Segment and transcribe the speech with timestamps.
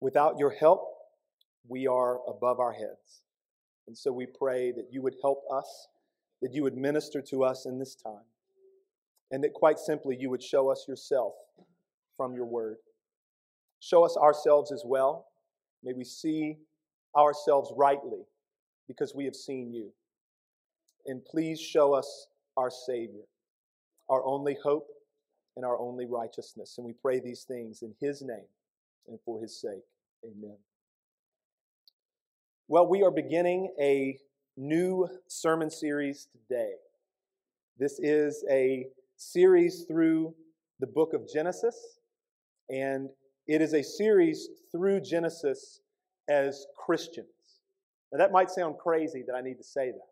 [0.00, 0.82] Without your help,
[1.68, 3.22] we are above our heads.
[3.86, 5.88] And so we pray that you would help us,
[6.40, 8.24] that you would minister to us in this time,
[9.30, 11.34] and that quite simply you would show us yourself
[12.16, 12.76] from your word.
[13.80, 15.26] Show us ourselves as well.
[15.82, 16.58] May we see
[17.16, 18.24] ourselves rightly
[18.88, 19.90] because we have seen you.
[21.06, 22.26] And please show us
[22.56, 23.24] our Savior,
[24.08, 24.88] our only hope
[25.56, 26.74] and our only righteousness.
[26.76, 28.46] And we pray these things in His name
[29.10, 29.84] and for His sake.
[30.24, 30.56] Amen.
[32.68, 34.16] Well, we are beginning a
[34.56, 36.70] new sermon series today.
[37.78, 40.34] This is a series through
[40.78, 41.76] the book of Genesis,
[42.68, 43.10] and
[43.46, 45.80] it is a series through Genesis
[46.28, 47.26] as Christians.
[48.12, 50.08] Now, that might sound crazy that I need to say that,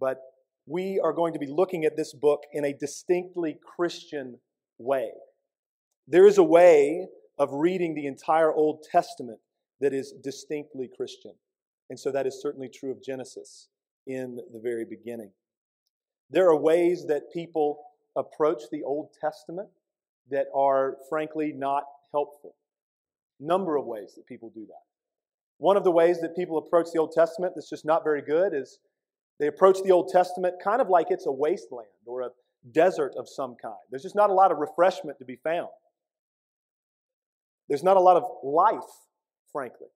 [0.00, 0.20] but
[0.66, 4.38] we are going to be looking at this book in a distinctly Christian
[4.78, 5.10] way.
[6.08, 7.06] There is a way
[7.38, 9.38] of reading the entire Old Testament
[9.80, 11.32] that is distinctly Christian.
[11.90, 13.68] And so that is certainly true of Genesis
[14.06, 15.30] in the very beginning.
[16.30, 17.78] There are ways that people
[18.16, 19.68] approach the Old Testament
[20.30, 22.54] that are frankly not helpful.
[23.38, 24.82] Number of ways that people do that.
[25.58, 28.54] One of the ways that people approach the Old Testament that's just not very good
[28.54, 28.78] is
[29.38, 32.30] they approach the Old Testament kind of like it's a wasteland or a
[32.72, 33.74] desert of some kind.
[33.90, 35.68] There's just not a lot of refreshment to be found.
[37.68, 38.88] There's not a lot of life,
[39.52, 39.88] frankly.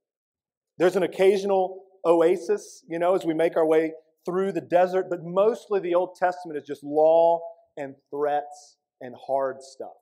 [0.78, 3.92] There's an occasional oasis, you know, as we make our way
[4.24, 7.40] through the desert, but mostly the Old Testament is just law
[7.76, 9.96] and threats and hard stuff.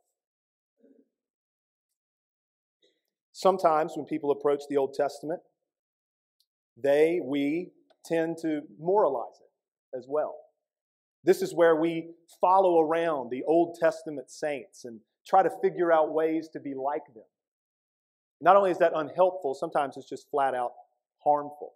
[3.32, 5.40] Sometimes when people approach the Old Testament,
[6.76, 7.70] they, we,
[8.04, 10.34] tend to moralize it as well.
[11.24, 12.10] This is where we
[12.40, 17.04] follow around the Old Testament saints and try to figure out ways to be like
[17.14, 17.24] them.
[18.40, 20.72] Not only is that unhelpful, sometimes it's just flat out
[21.24, 21.72] harmful.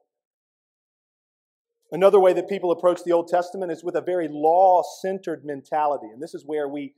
[1.90, 6.06] Another way that people approach the Old Testament is with a very law centered mentality.
[6.12, 6.94] And this is where we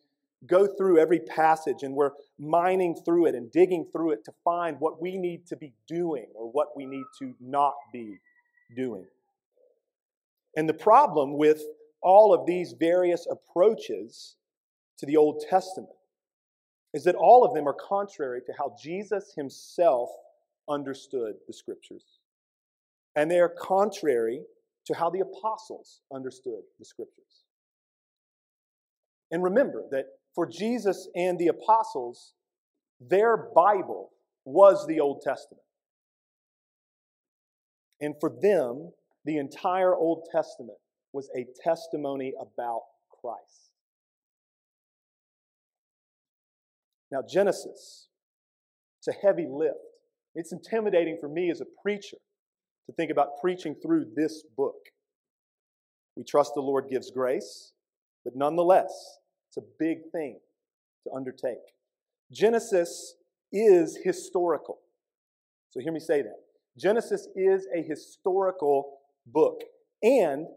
[0.46, 4.76] go through every passage and we're mining through it and digging through it to find
[4.78, 8.18] what we need to be doing or what we need to not be
[8.76, 9.06] doing.
[10.56, 11.62] And the problem with
[12.00, 14.36] all of these various approaches
[14.98, 15.96] to the Old Testament
[16.94, 20.08] is that all of them are contrary to how Jesus himself
[20.68, 22.04] understood the scriptures.
[23.16, 24.42] And they are contrary
[24.86, 27.42] to how the apostles understood the scriptures.
[29.32, 30.06] And remember that
[30.36, 32.34] for Jesus and the apostles,
[33.00, 34.10] their Bible
[34.44, 35.62] was the Old Testament.
[38.00, 38.92] And for them,
[39.24, 40.78] the entire Old Testament
[41.12, 42.82] was a testimony about
[43.20, 43.63] Christ.
[47.14, 48.08] Now, Genesis,
[48.98, 49.78] it's a heavy lift.
[50.34, 52.16] It's intimidating for me as a preacher
[52.86, 54.74] to think about preaching through this book.
[56.16, 57.72] We trust the Lord gives grace,
[58.24, 60.40] but nonetheless, it's a big thing
[61.04, 61.62] to undertake.
[62.32, 63.14] Genesis
[63.52, 64.80] is historical.
[65.70, 66.40] So hear me say that.
[66.76, 68.98] Genesis is a historical
[69.28, 69.60] book.
[70.02, 70.48] And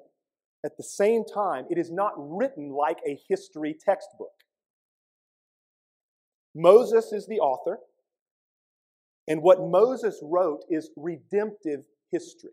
[0.65, 4.31] at the same time, it is not written like a history textbook.
[6.57, 7.77] Moses is the author,
[9.27, 12.51] and what Moses wrote is redemptive history.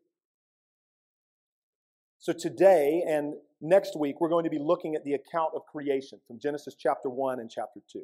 [2.18, 6.20] So today and next week, we're going to be looking at the account of creation
[6.26, 8.02] from Genesis chapter 1 and chapter 2.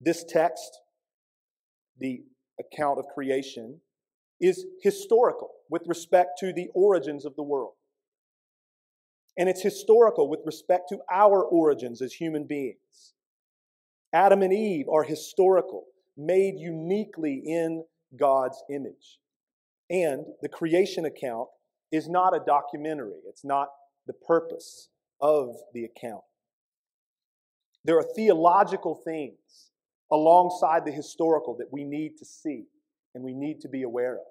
[0.00, 0.80] This text,
[1.98, 2.22] the
[2.58, 3.80] account of creation,
[4.40, 7.74] is historical with respect to the origins of the world.
[9.36, 13.14] And it's historical with respect to our origins as human beings.
[14.12, 15.84] Adam and Eve are historical,
[16.16, 17.84] made uniquely in
[18.18, 19.18] God's image.
[19.88, 21.48] And the creation account
[21.92, 23.68] is not a documentary, it's not
[24.06, 24.88] the purpose
[25.20, 26.22] of the account.
[27.84, 29.70] There are theological things
[30.10, 32.64] alongside the historical that we need to see
[33.14, 34.26] and we need to be aware of.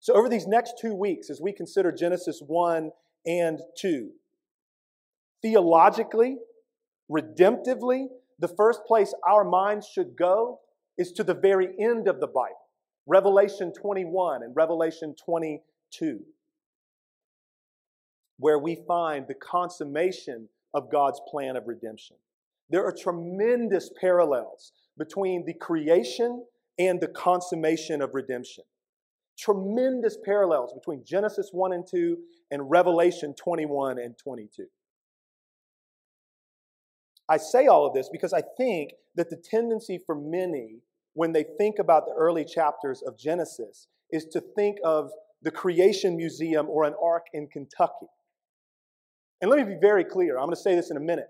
[0.00, 2.90] So, over these next two weeks, as we consider Genesis 1
[3.28, 4.10] and 2,
[5.42, 6.38] theologically,
[7.10, 8.06] redemptively,
[8.38, 10.60] the first place our minds should go
[10.96, 12.56] is to the very end of the Bible
[13.06, 16.20] Revelation 21 and Revelation 22,
[18.38, 22.16] where we find the consummation of God's plan of redemption.
[22.70, 26.44] There are tremendous parallels between the creation
[26.78, 28.64] and the consummation of redemption.
[29.38, 32.18] Tremendous parallels between Genesis 1 and 2
[32.50, 34.66] and Revelation 21 and 22.
[37.28, 40.80] I say all of this because I think that the tendency for many
[41.14, 45.10] when they think about the early chapters of Genesis is to think of
[45.42, 48.06] the Creation Museum or an ark in Kentucky.
[49.40, 50.36] And let me be very clear.
[50.36, 51.28] I'm going to say this in a minute.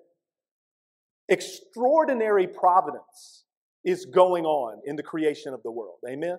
[1.28, 3.44] Extraordinary providence
[3.84, 5.99] is going on in the creation of the world.
[6.08, 6.38] Amen?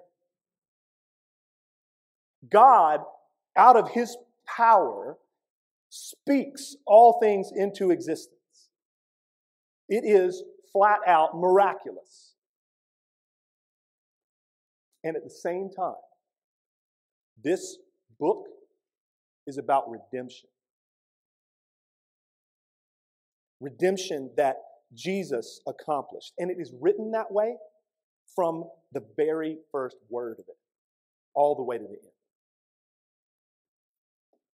[2.52, 3.02] God,
[3.58, 4.16] out of his
[4.46, 5.18] power,
[5.90, 8.36] speaks all things into existence.
[9.88, 12.34] It is flat out miraculous.
[15.04, 15.94] And at the same time,
[17.44, 17.78] this
[18.20, 18.46] book
[19.48, 20.50] is about redemption.
[23.60, 24.58] Redemption that
[24.94, 26.34] Jesus accomplished.
[26.38, 27.56] And it is written that way
[28.36, 30.58] from the very first word of it,
[31.34, 32.19] all the way to the end.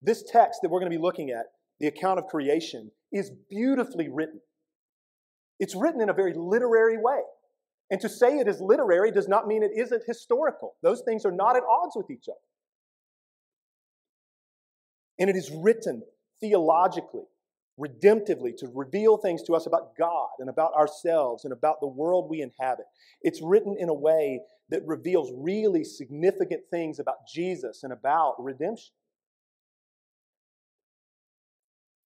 [0.02, 1.48] This text that we're going to be looking at,
[1.80, 4.40] the account of creation, is beautifully written.
[5.60, 7.22] It's written in a very literary way.
[7.92, 10.76] And to say it is literary does not mean it isn't historical.
[10.84, 12.38] Those things are not at odds with each other.
[15.20, 16.04] And it is written
[16.40, 17.26] theologically,
[17.80, 22.30] redemptively, to reveal things to us about God and about ourselves and about the world
[22.30, 22.86] we inhabit.
[23.22, 28.94] It's written in a way that reveals really significant things about Jesus and about redemption.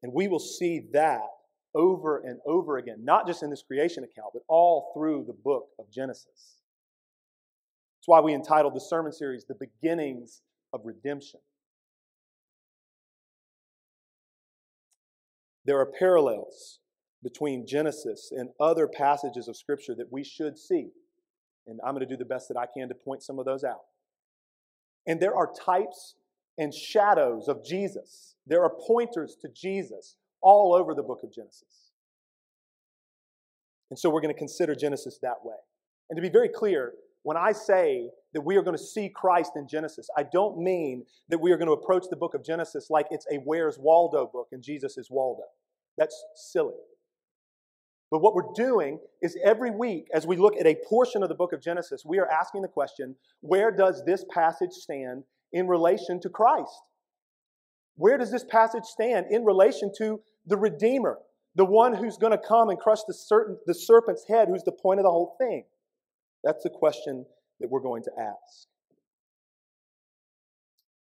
[0.04, 1.22] And we will see that
[1.74, 5.70] over and over again, not just in this creation account, but all through the book
[5.80, 6.58] of Genesis.
[7.98, 10.42] That's why we entitled the sermon series The Beginnings
[10.74, 11.40] of Redemption.
[15.66, 16.80] There are parallels
[17.24, 20.90] between Genesis and other passages of Scripture that we should see.
[21.66, 23.64] And I'm going to do the best that I can to point some of those
[23.64, 23.84] out.
[25.08, 26.16] And there are types
[26.58, 28.36] and shadows of Jesus.
[28.46, 31.92] There are pointers to Jesus all over the book of Genesis.
[33.90, 35.56] And so we're going to consider Genesis that way.
[36.10, 39.54] And to be very clear, when I say that we are going to see Christ
[39.56, 42.90] in Genesis, I don't mean that we are going to approach the book of Genesis
[42.90, 45.44] like it's a Where's Waldo book and Jesus is Waldo.
[45.98, 46.74] That's silly.
[48.12, 51.36] But what we're doing is every week, as we look at a portion of the
[51.36, 55.24] book of Genesis, we are asking the question where does this passage stand
[55.54, 56.82] in relation to Christ?
[57.96, 61.20] Where does this passage stand in relation to the Redeemer,
[61.56, 64.72] the one who's going to come and crush the, certain, the serpent's head, who's the
[64.72, 65.64] point of the whole thing?
[66.44, 67.26] That's the question
[67.60, 68.68] that we're going to ask.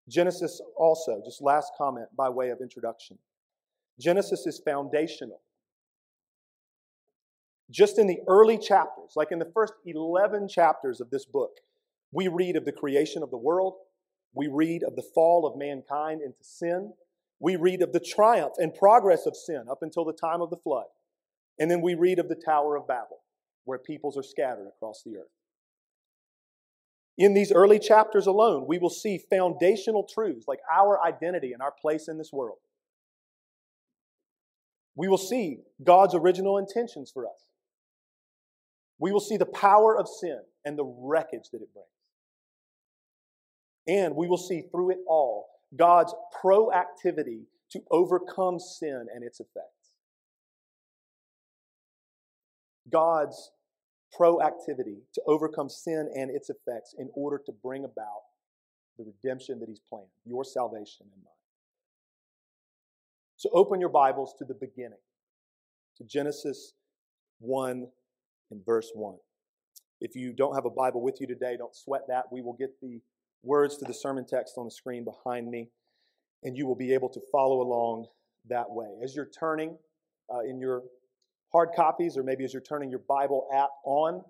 [0.09, 3.19] Genesis also, just last comment by way of introduction.
[3.99, 5.41] Genesis is foundational.
[7.69, 11.51] Just in the early chapters, like in the first 11 chapters of this book,
[12.11, 13.75] we read of the creation of the world,
[14.33, 16.93] we read of the fall of mankind into sin,
[17.39, 20.57] we read of the triumph and progress of sin up until the time of the
[20.57, 20.85] flood.
[21.57, 23.19] And then we read of the Tower of Babel,
[23.65, 25.31] where peoples are scattered across the earth.
[27.17, 31.73] In these early chapters alone, we will see foundational truths like our identity and our
[31.81, 32.59] place in this world.
[34.95, 37.49] We will see God's original intentions for us.
[38.99, 41.87] We will see the power of sin and the wreckage that it brings.
[43.89, 46.13] And we will see through it all God's
[46.43, 49.93] proactivity to overcome sin and its effects.
[52.91, 53.51] God's
[54.17, 58.21] proactivity to overcome sin and its effects in order to bring about
[58.99, 61.33] the redemption that He's planned, your salvation and mine.
[63.37, 64.99] So open your Bibles to the beginning,
[65.97, 66.73] to Genesis
[67.39, 67.87] 1
[68.51, 69.15] and verse 1.
[69.99, 72.25] If you don't have a Bible with you today, don't sweat that.
[72.31, 73.01] We will get the
[73.43, 75.69] words to the sermon text on the screen behind me,
[76.43, 78.07] and you will be able to follow along
[78.47, 78.87] that way.
[79.03, 79.77] As you're turning
[80.33, 80.83] uh, in your
[81.51, 84.21] hard copies, or maybe as you're turning your Bible app on,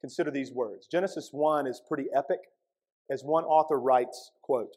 [0.00, 0.86] consider these words.
[0.86, 2.40] Genesis 1 is pretty epic.
[3.10, 4.76] As one author writes, quote,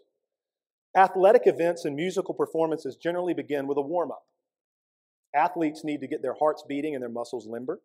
[0.95, 4.23] Athletic events and musical performances generally begin with a warm up.
[5.35, 7.79] Athletes need to get their hearts beating and their muscles limber.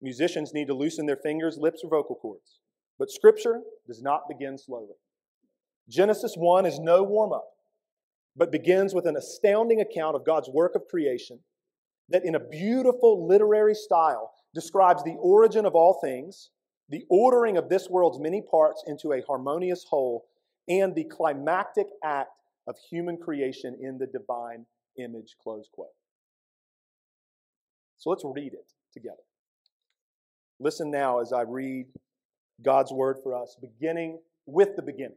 [0.00, 2.60] Musicians need to loosen their fingers, lips, or vocal cords.
[2.98, 4.94] But Scripture does not begin slowly.
[5.88, 7.46] Genesis 1 is no warm up,
[8.36, 11.40] but begins with an astounding account of God's work of creation
[12.08, 16.50] that, in a beautiful literary style, describes the origin of all things,
[16.88, 20.26] the ordering of this world's many parts into a harmonious whole,
[20.68, 22.30] and the climactic act
[22.66, 24.64] of human creation in the divine
[24.98, 25.36] image.
[25.42, 25.88] Close quote.
[27.98, 29.16] So let's read it together.
[30.60, 31.86] Listen now as I read
[32.62, 35.16] God's word for us, beginning with the beginning.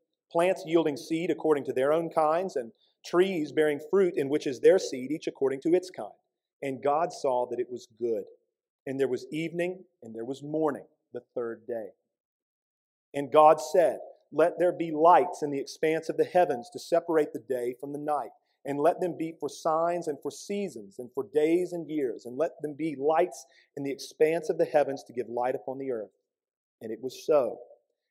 [0.31, 2.71] plants yielding seed according to their own kinds, and
[3.05, 6.09] trees bearing fruit, in which is their seed, each according to its kind.
[6.61, 8.23] And God saw that it was good.
[8.85, 11.89] And there was evening, and there was morning, the third day.
[13.13, 13.99] And God said,
[14.31, 17.91] let there be lights in the expanse of the heavens to separate the day from
[17.91, 18.29] the night,
[18.63, 22.37] and let them be for signs and for seasons and for days and years, and
[22.37, 23.45] let them be lights
[23.75, 26.11] in the expanse of the heavens to give light upon the earth.
[26.81, 27.57] And it was so.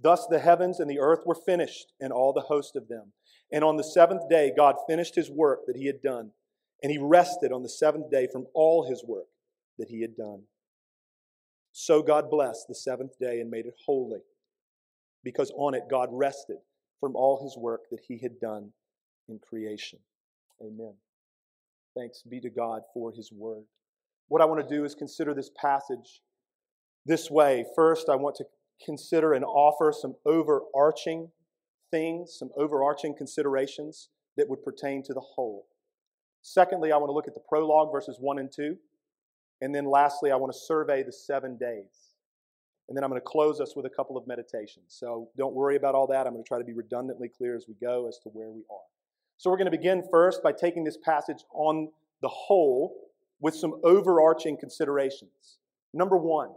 [0.00, 3.12] Thus the heavens and the earth were finished, and all the host of them.
[3.52, 6.30] And on the seventh day, God finished his work that he had done,
[6.82, 9.28] and he rested on the seventh day from all his work
[9.78, 10.42] that he had done.
[11.72, 14.20] So God blessed the seventh day and made it holy,
[15.22, 16.58] because on it God rested
[17.00, 18.70] from all his work that he had done
[19.28, 19.98] in creation.
[20.60, 20.94] Amen.
[21.96, 23.64] Thanks be to God for his word.
[24.28, 26.22] What I want to do is consider this passage
[27.06, 27.64] this way.
[27.76, 28.44] First, I want to
[28.84, 31.30] consider and offer some overarching
[31.90, 35.66] things, some overarching considerations that would pertain to the whole.
[36.42, 38.76] Secondly, I want to look at the prologue, verses 1 and 2.
[39.60, 42.14] And then lastly, I want to survey the seven days.
[42.88, 44.86] And then I'm going to close us with a couple of meditations.
[44.88, 46.26] So don't worry about all that.
[46.26, 48.62] I'm going to try to be redundantly clear as we go as to where we
[48.70, 48.84] are.
[49.38, 51.90] So we're going to begin first by taking this passage on
[52.20, 52.94] the whole
[53.40, 55.58] with some overarching considerations.
[55.92, 56.50] Number one,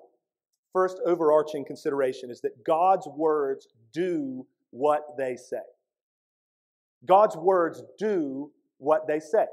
[0.74, 5.58] first overarching consideration is that God's words do what they say.
[7.06, 9.46] God's words do what they say.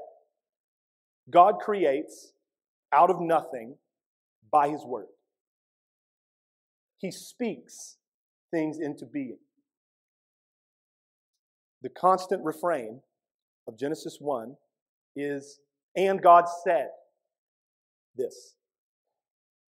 [1.29, 2.33] God creates
[2.91, 3.75] out of nothing
[4.51, 5.07] by his word.
[6.97, 7.97] He speaks
[8.51, 9.39] things into being.
[11.81, 13.01] The constant refrain
[13.67, 14.55] of Genesis 1
[15.15, 15.59] is,
[15.95, 16.89] and God said
[18.15, 18.55] this.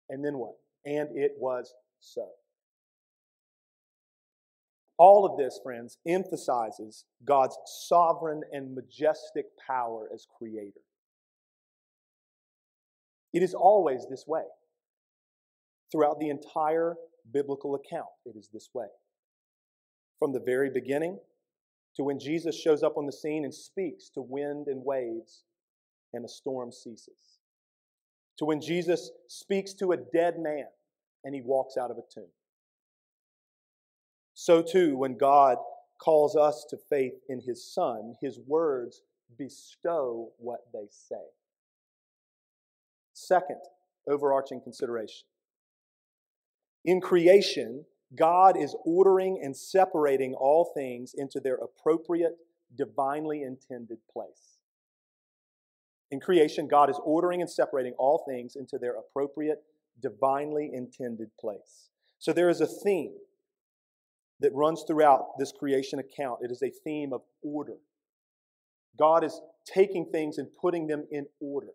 [0.10, 0.56] And then what?
[0.90, 2.30] And it was so.
[4.98, 7.56] All of this, friends, emphasizes God's
[7.88, 10.82] sovereign and majestic power as creator.
[13.32, 14.46] It is always this way.
[15.92, 16.96] Throughout the entire
[17.32, 18.88] biblical account, it is this way.
[20.18, 21.20] From the very beginning
[21.96, 25.44] to when Jesus shows up on the scene and speaks to wind and waves
[26.14, 27.40] and a storm ceases.
[28.40, 30.66] To when Jesus speaks to a dead man
[31.24, 32.30] and he walks out of a tomb.
[34.34, 35.58] So too, when God
[35.98, 39.02] calls us to faith in his Son, his words
[39.38, 41.24] bestow what they say.
[43.14, 43.60] Second,
[44.08, 45.26] overarching consideration.
[46.86, 47.86] In creation,
[48.16, 52.38] God is ordering and separating all things into their appropriate,
[52.76, 54.58] divinely intended place.
[56.12, 59.62] In creation, God is ordering and separating all things into their appropriate,
[60.02, 61.90] divinely intended place.
[62.18, 63.14] So there is a theme
[64.40, 66.40] that runs throughout this creation account.
[66.42, 67.78] It is a theme of order.
[68.98, 71.74] God is taking things and putting them in order.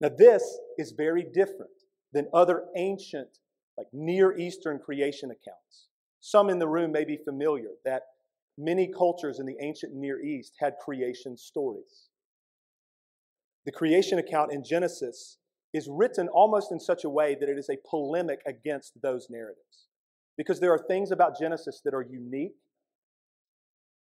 [0.00, 1.70] Now, this is very different
[2.12, 3.38] than other ancient,
[3.78, 5.88] like Near Eastern creation accounts.
[6.20, 8.02] Some in the room may be familiar that
[8.58, 12.08] many cultures in the ancient Near East had creation stories.
[13.64, 15.38] The creation account in Genesis
[15.72, 19.88] is written almost in such a way that it is a polemic against those narratives.
[20.36, 22.56] Because there are things about Genesis that are unique,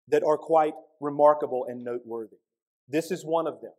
[0.08, 2.36] that are quite remarkable and noteworthy.
[2.88, 3.72] This is one of them.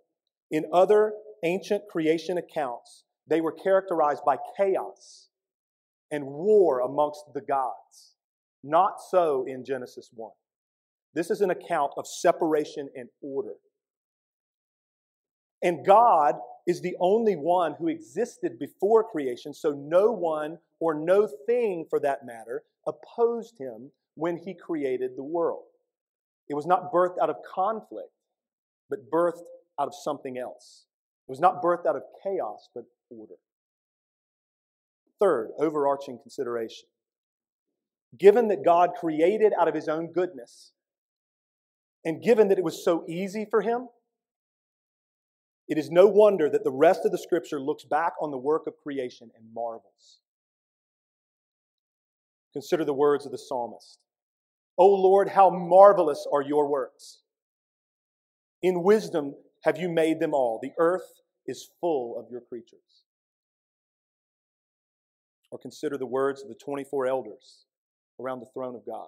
[0.51, 5.29] In other ancient creation accounts, they were characterized by chaos
[6.11, 8.15] and war amongst the gods.
[8.63, 10.31] Not so in Genesis 1.
[11.13, 13.55] This is an account of separation and order.
[15.65, 16.35] And God
[16.67, 21.99] is the only one who existed before creation, so no one or no thing for
[22.01, 25.63] that matter opposed him when he created the world.
[26.47, 28.11] It was not birthed out of conflict,
[28.91, 29.41] but birthed
[29.79, 30.85] out of something else.
[31.27, 33.33] It was not birthed out of chaos, but order.
[35.19, 36.87] Third, overarching consideration.
[38.15, 40.73] Given that God created out of his own goodness,
[42.05, 43.87] and given that it was so easy for him,
[45.67, 48.67] it is no wonder that the rest of the scripture looks back on the work
[48.67, 50.19] of creation and marvels.
[52.53, 53.99] Consider the words of the psalmist
[54.77, 57.21] O Lord, how marvelous are your works!
[58.61, 60.59] In wisdom have you made them all.
[60.61, 63.03] The earth is full of your creatures.
[65.51, 67.65] Or consider the words of the 24 elders
[68.19, 69.07] around the throne of God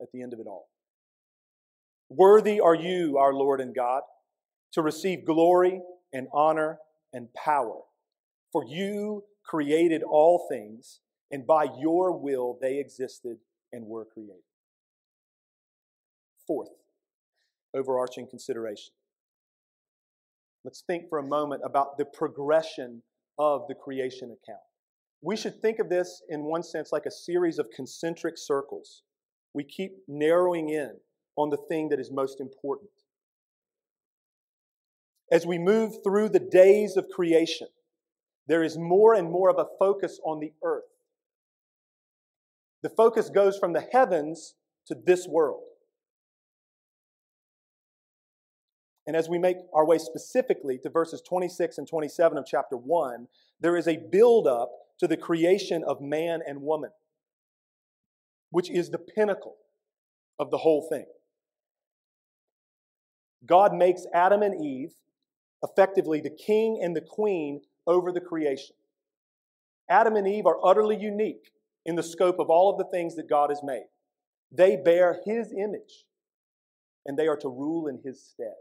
[0.00, 0.68] at the end of it all.
[2.08, 4.02] Worthy are you, our Lord and God
[4.72, 5.80] to receive glory
[6.12, 6.78] and honor
[7.12, 7.80] and power.
[8.52, 13.38] For you created all things, and by your will they existed
[13.72, 14.42] and were created.
[16.46, 16.70] Fourth,
[17.74, 18.92] overarching consideration.
[20.64, 23.02] Let's think for a moment about the progression
[23.38, 24.60] of the creation account.
[25.22, 29.02] We should think of this in one sense like a series of concentric circles.
[29.54, 30.96] We keep narrowing in
[31.36, 32.90] on the thing that is most important
[35.30, 37.68] as we move through the days of creation,
[38.46, 40.84] there is more and more of a focus on the earth.
[42.82, 44.54] The focus goes from the heavens
[44.86, 45.62] to this world.
[49.06, 53.26] And as we make our way specifically to verses 26 and 27 of chapter 1,
[53.60, 56.90] there is a build up to the creation of man and woman,
[58.50, 59.56] which is the pinnacle
[60.38, 61.06] of the whole thing.
[63.46, 64.92] God makes Adam and Eve
[65.62, 68.76] effectively the king and the queen over the creation.
[69.88, 71.50] Adam and Eve are utterly unique
[71.84, 73.86] in the scope of all of the things that God has made.
[74.52, 76.06] They bear his image,
[77.06, 78.54] and they are to rule in his stead.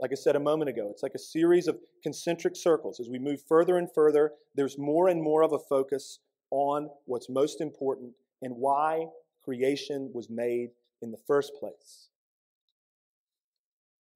[0.00, 3.00] Like I said a moment ago, it's like a series of concentric circles.
[3.00, 7.28] As we move further and further, there's more and more of a focus on what's
[7.28, 9.06] most important and why
[9.44, 10.70] creation was made
[11.02, 12.09] in the first place.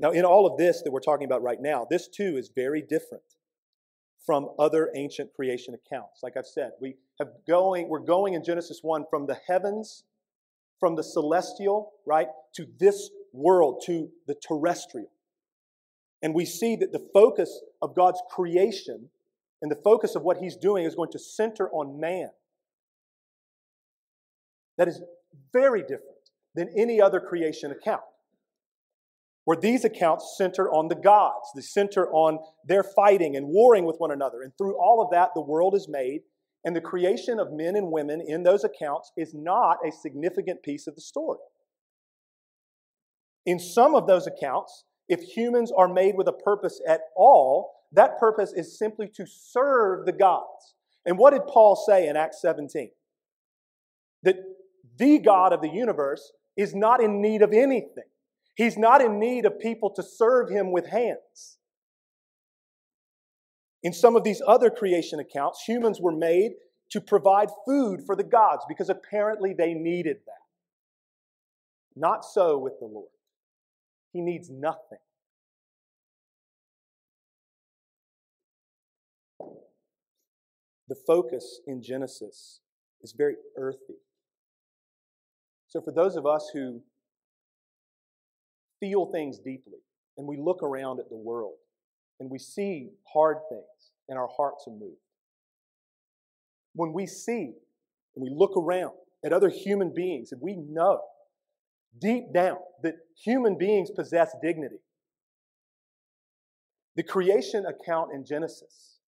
[0.00, 2.82] Now, in all of this that we're talking about right now, this too is very
[2.82, 3.22] different
[4.26, 6.20] from other ancient creation accounts.
[6.22, 10.04] Like I've said, we have going, we're going in Genesis 1 from the heavens
[10.84, 15.08] from the celestial, right, to this world, to the terrestrial.
[16.22, 19.08] And we see that the focus of God's creation
[19.62, 22.28] and the focus of what He's doing is going to center on man.
[24.76, 25.00] That is
[25.54, 28.02] very different than any other creation account.
[29.44, 33.96] Where these accounts center on the gods, they center on their fighting and warring with
[33.98, 34.42] one another.
[34.42, 36.22] And through all of that, the world is made.
[36.64, 40.86] And the creation of men and women in those accounts is not a significant piece
[40.86, 41.40] of the story.
[43.44, 48.18] In some of those accounts, if humans are made with a purpose at all, that
[48.18, 50.74] purpose is simply to serve the gods.
[51.04, 52.90] And what did Paul say in Acts 17?
[54.22, 54.36] That
[54.96, 58.04] the God of the universe is not in need of anything.
[58.54, 61.58] He's not in need of people to serve him with hands.
[63.82, 66.52] In some of these other creation accounts, humans were made
[66.90, 70.44] to provide food for the gods because apparently they needed that.
[71.96, 73.08] Not so with the Lord.
[74.12, 74.98] He needs nothing.
[80.88, 82.60] The focus in Genesis
[83.02, 83.98] is very earthy.
[85.66, 86.82] So, for those of us who
[88.84, 89.78] feel things deeply
[90.18, 91.54] and we look around at the world
[92.20, 95.00] and we see hard things and our hearts are moved,
[96.74, 97.52] when we see
[98.14, 98.92] and we look around
[99.24, 101.00] at other human beings and we know
[101.98, 102.94] deep down that
[103.24, 104.80] human beings possess dignity,
[106.96, 108.98] the creation account in Genesis,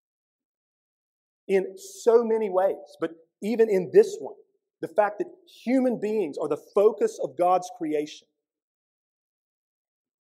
[1.49, 3.11] in so many ways, but
[3.43, 4.35] even in this one,
[4.81, 5.27] the fact that
[5.65, 8.27] human beings are the focus of God's creation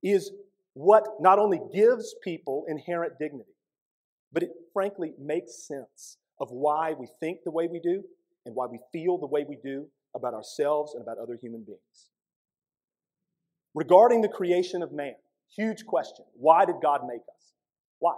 [0.05, 0.31] is
[0.75, 3.51] what not only gives people inherent dignity,
[4.33, 8.03] but it frankly makes sense of why we think the way we do
[8.45, 12.11] and why we feel the way we do about ourselves and about other human beings.
[13.75, 15.15] Regarding the creation of man,
[15.57, 16.25] huge question.
[16.35, 17.55] Why did God make us?
[17.99, 18.15] Why?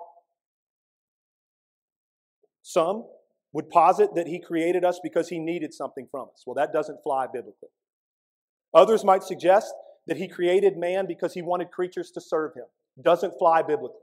[2.63, 3.05] Some
[3.53, 6.43] would posit that he created us because he needed something from us.
[6.47, 7.71] Well, that doesn't fly biblically.
[8.75, 9.73] Others might suggest
[10.07, 12.65] that he created man because he wanted creatures to serve him.
[13.01, 14.01] Doesn't fly biblically.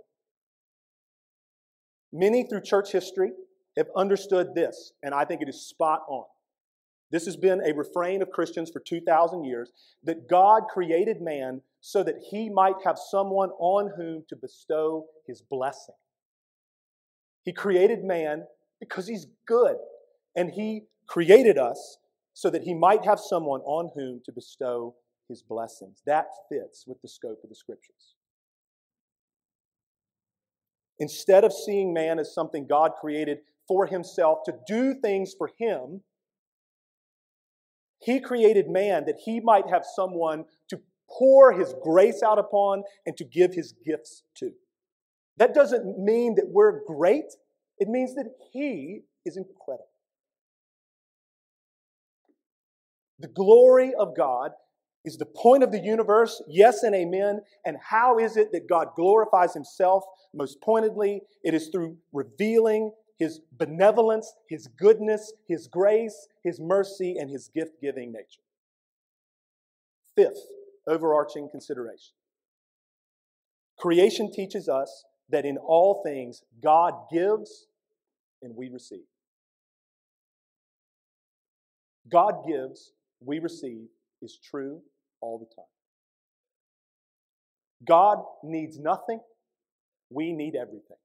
[2.11, 3.31] Many through church history
[3.75, 6.25] have understood this, and I think it is spot on.
[7.11, 9.71] This has been a refrain of Christians for 2,000 years
[10.03, 15.41] that God created man so that he might have someone on whom to bestow his
[15.41, 15.95] blessing.
[17.43, 18.45] He created man
[18.79, 19.75] because he's good.
[20.35, 21.97] And he created us
[22.33, 24.95] so that he might have someone on whom to bestow
[25.34, 26.02] his blessings.
[26.06, 28.15] That fits with the scope of the scriptures.
[31.00, 36.02] Instead of seeing man as something God created for himself to do things for him,
[38.00, 43.17] he created man that he might have someone to pour his grace out upon and
[43.17, 44.52] to give his gifts to.
[45.38, 47.34] That doesn't mean that we're great.
[47.80, 49.88] It means that He is incredible.
[53.19, 54.52] The glory of God
[55.05, 57.41] is the point of the universe, yes and amen.
[57.65, 61.21] And how is it that God glorifies Himself most pointedly?
[61.43, 67.81] It is through revealing His benevolence, His goodness, His grace, His mercy, and His gift
[67.81, 68.41] giving nature.
[70.15, 70.47] Fifth,
[70.87, 72.13] overarching consideration
[73.83, 77.67] creation teaches us that in all things God gives
[78.41, 79.03] and we receive.
[82.09, 83.87] God gives, we receive
[84.21, 84.81] is true
[85.23, 85.65] all the time.
[87.88, 89.21] God needs nothing,
[90.09, 90.97] we need everything.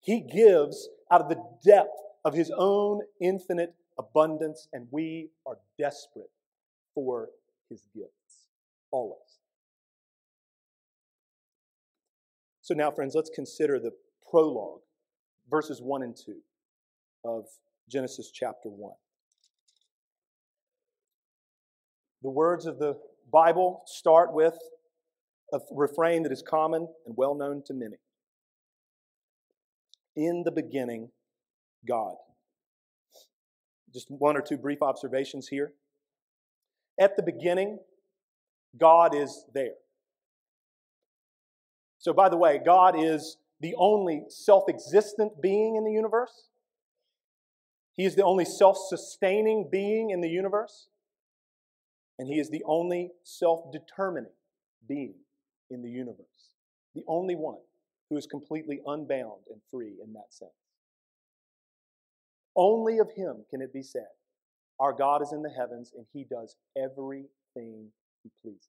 [0.00, 6.30] He gives out of the depth of His own infinite abundance, and we are desperate
[6.94, 7.28] for
[7.70, 8.48] His gifts,
[8.90, 9.18] always.
[12.60, 13.92] So now, friends, let's consider the
[14.30, 14.80] prologue,
[15.50, 16.36] verses 1 and 2
[17.24, 17.46] of
[17.88, 18.92] Genesis chapter 1.
[22.24, 22.96] The words of the
[23.30, 24.54] Bible start with
[25.52, 27.96] a refrain that is common and well known to many.
[30.16, 31.10] In the beginning,
[31.86, 32.14] God.
[33.92, 35.74] Just one or two brief observations here.
[36.98, 37.78] At the beginning,
[38.80, 39.74] God is there.
[41.98, 46.48] So, by the way, God is the only self existent being in the universe.
[47.92, 50.88] He is the only self sustaining being in the universe.
[52.18, 54.32] And He is the only self determining
[54.88, 55.14] being
[55.70, 56.54] in the universe.
[56.94, 57.58] The only one
[58.10, 60.50] who is completely unbound and free in that sense.
[62.56, 64.06] Only of Him can it be said
[64.78, 67.90] Our God is in the heavens and he does everything
[68.22, 68.68] he pleases.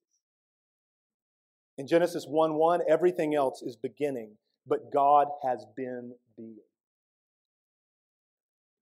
[1.77, 4.31] In Genesis 1 1, everything else is beginning,
[4.65, 6.57] but God has been being.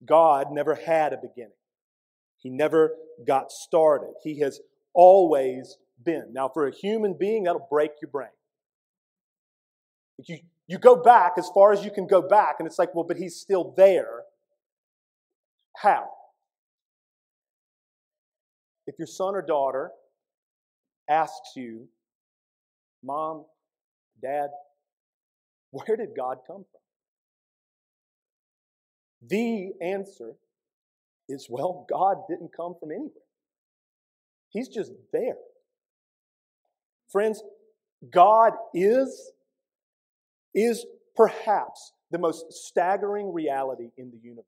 [0.06, 1.52] God never had a beginning,
[2.43, 4.13] He never got started.
[4.21, 4.60] He has
[4.93, 6.34] always been.
[6.34, 8.27] Now, for a human being, that'll break your brain.
[10.27, 13.06] You, you go back as far as you can go back, and it's like, well,
[13.06, 14.23] but He's still there.
[15.77, 16.10] How?
[18.86, 19.91] If your son or daughter
[21.10, 21.88] asks you,
[23.01, 23.45] Mom,
[24.21, 24.49] Dad,
[25.71, 26.82] where did God come from?
[29.29, 30.34] The answer
[31.29, 33.12] is well, God didn't come from anywhere.
[34.49, 35.38] He's just there.
[37.12, 37.41] Friends,
[38.12, 39.31] God is,
[40.53, 44.45] is perhaps the most staggering reality in the universe.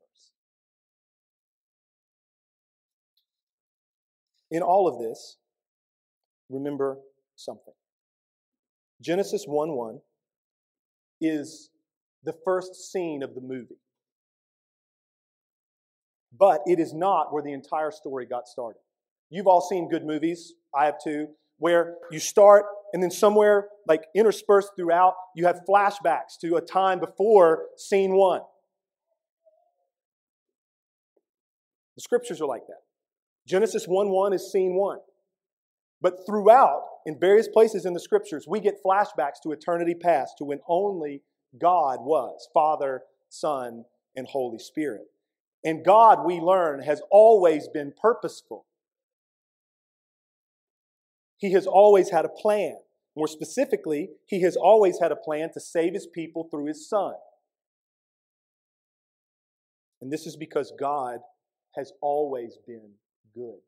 [4.51, 5.37] In all of this,
[6.49, 6.97] remember
[7.35, 7.73] something.
[9.01, 9.99] Genesis 1 1
[11.21, 11.69] is
[12.23, 13.79] the first scene of the movie.
[16.37, 18.79] But it is not where the entire story got started.
[19.29, 24.05] You've all seen good movies, I have too, where you start and then somewhere like
[24.15, 28.41] interspersed throughout, you have flashbacks to a time before scene one.
[31.95, 32.81] The scriptures are like that.
[33.47, 34.99] Genesis 1 1 is scene one.
[36.01, 40.45] But throughout, in various places in the scriptures, we get flashbacks to eternity past, to
[40.45, 41.21] when only
[41.59, 45.03] God was Father, Son, and Holy Spirit.
[45.65, 48.67] And God, we learn, has always been purposeful.
[51.37, 52.77] He has always had a plan.
[53.17, 57.15] More specifically, He has always had a plan to save His people through His Son.
[60.01, 61.19] And this is because God
[61.75, 62.91] has always been
[63.33, 63.59] good.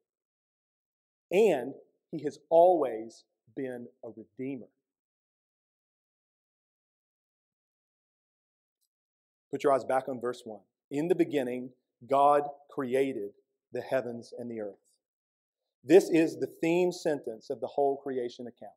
[1.32, 1.74] And
[2.12, 3.24] He has always
[3.56, 4.68] been a redeemer.
[9.50, 10.60] Put your eyes back on verse 1.
[10.92, 11.72] In the beginning,
[12.10, 13.32] God created
[13.74, 14.76] the heavens and the earth.
[15.84, 18.72] This is the theme sentence of the whole creation account.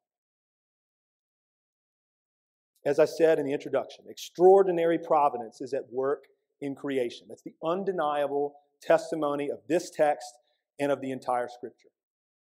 [2.85, 6.25] As I said in the introduction, extraordinary providence is at work
[6.61, 7.27] in creation.
[7.29, 10.33] That's the undeniable testimony of this text
[10.79, 11.89] and of the entire scripture.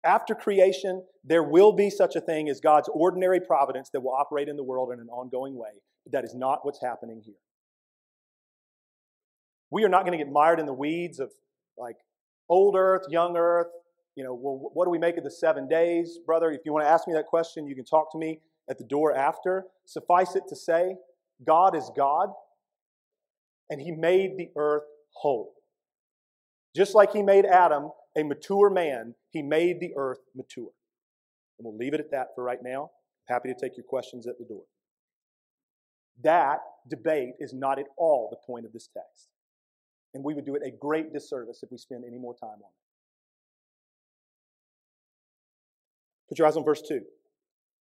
[0.04, 4.48] After creation, there will be such a thing as God's ordinary providence that will operate
[4.48, 7.34] in the world in an ongoing way, but that is not what's happening here.
[9.74, 11.32] We are not going to get mired in the weeds of
[11.76, 11.96] like
[12.48, 13.66] old earth, young earth.
[14.14, 16.20] You know, well, what do we make of the seven days?
[16.24, 18.38] Brother, if you want to ask me that question, you can talk to me
[18.70, 19.64] at the door after.
[19.84, 20.94] Suffice it to say,
[21.44, 22.28] God is God,
[23.68, 25.54] and He made the earth whole.
[26.76, 30.70] Just like He made Adam a mature man, He made the earth mature.
[31.58, 32.92] And we'll leave it at that for right now.
[33.26, 34.62] Happy to take your questions at the door.
[36.22, 39.30] That debate is not at all the point of this text.
[40.14, 42.58] And we would do it a great disservice if we spend any more time on
[42.58, 42.84] it.
[46.28, 47.00] Put your eyes on verse 2.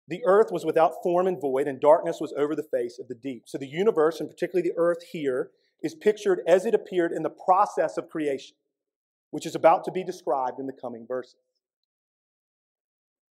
[0.07, 3.15] The earth was without form and void, and darkness was over the face of the
[3.15, 3.43] deep.
[3.45, 7.29] So the universe, and particularly the earth here, is pictured as it appeared in the
[7.29, 8.55] process of creation,
[9.31, 11.35] which is about to be described in the coming verses.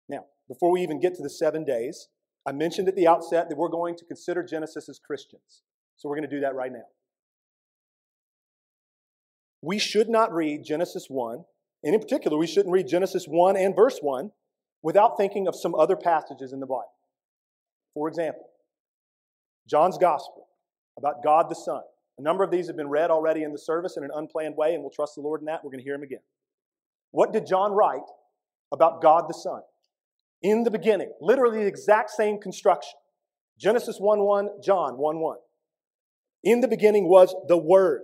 [0.08, 2.08] Now, before we even get to the seven days,
[2.46, 5.62] I mentioned at the outset that we're going to consider Genesis as Christians.
[5.96, 6.86] So we're going to do that right now.
[9.62, 11.44] We should not read Genesis 1,
[11.84, 14.30] and in particular, we shouldn't read Genesis 1 and verse 1
[14.82, 16.92] without thinking of some other passages in the Bible.
[17.94, 18.44] For example,
[19.68, 20.46] John's Gospel
[20.98, 21.82] about God the Son.
[22.18, 24.74] A number of these have been read already in the service in an unplanned way,
[24.74, 25.62] and we'll trust the Lord in that.
[25.62, 26.20] We're going to hear him again.
[27.10, 28.08] What did John write
[28.72, 29.60] about God the Son?
[30.42, 32.98] In the beginning, literally the exact same construction.
[33.58, 35.36] Genesis 1 1, John 1 1.
[36.44, 38.02] In the beginning was the Word,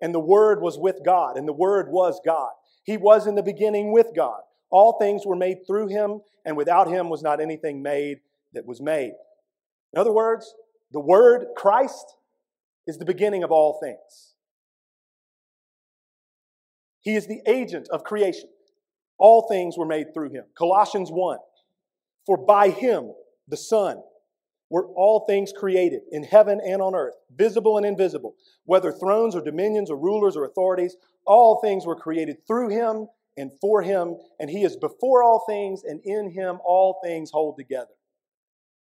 [0.00, 2.50] and the Word was with God, and the Word was God.
[2.84, 4.40] He was in the beginning with God.
[4.70, 8.18] All things were made through him, and without him was not anything made
[8.52, 9.12] that was made.
[9.92, 10.54] In other words,
[10.92, 12.16] the Word, Christ,
[12.86, 14.34] is the beginning of all things.
[17.00, 18.48] He is the agent of creation.
[19.18, 20.44] All things were made through him.
[20.56, 21.38] Colossians 1
[22.26, 23.12] For by him,
[23.46, 24.02] the Son,
[24.74, 28.34] were all things created in heaven and on earth, visible and invisible,
[28.64, 33.06] whether thrones or dominions or rulers or authorities, all things were created through him
[33.36, 37.56] and for him, and he is before all things, and in him all things hold
[37.56, 37.94] together.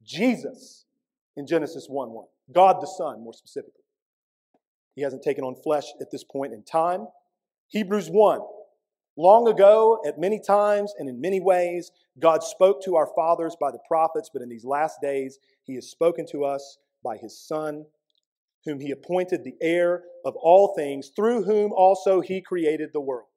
[0.01, 0.85] Jesus
[1.35, 2.25] in Genesis 1 1.
[2.53, 3.83] God the Son, more specifically.
[4.95, 7.05] He hasn't taken on flesh at this point in time.
[7.67, 8.39] Hebrews 1
[9.17, 13.71] Long ago, at many times and in many ways, God spoke to our fathers by
[13.71, 17.85] the prophets, but in these last days, He has spoken to us by His Son,
[18.65, 23.27] whom He appointed the heir of all things, through whom also He created the world.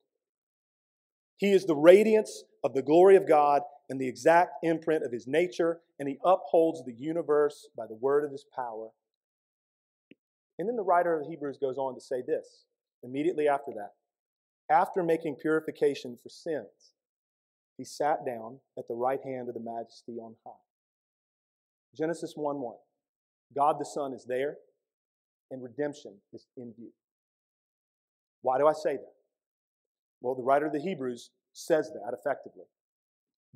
[1.37, 5.27] He is the radiance of the glory of God and the exact imprint of His
[5.27, 8.91] nature, and He upholds the universe by the word of His power.
[10.57, 12.65] And then the writer of Hebrews goes on to say this
[13.03, 13.91] immediately after that
[14.71, 16.95] after making purification for sins,
[17.77, 20.53] he sat down at the right hand of the majesty on high.
[21.97, 22.75] Genesis 1 1.
[23.55, 24.57] God the Son is there,
[25.51, 26.91] and redemption is in view.
[28.43, 29.15] Why do I say that?
[30.21, 32.65] Well, the writer of the Hebrews says that effectively.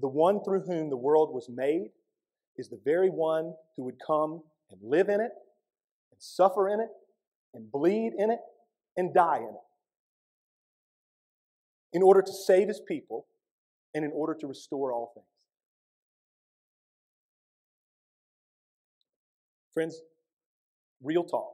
[0.00, 1.90] The one through whom the world was made
[2.56, 5.32] is the very one who would come and live in it,
[6.12, 6.90] and suffer in it,
[7.54, 8.40] and bleed in it,
[8.96, 9.67] and die in it
[11.92, 13.26] in order to save his people
[13.94, 15.26] and in order to restore all things.
[19.72, 20.00] Friends,
[21.02, 21.52] real talk.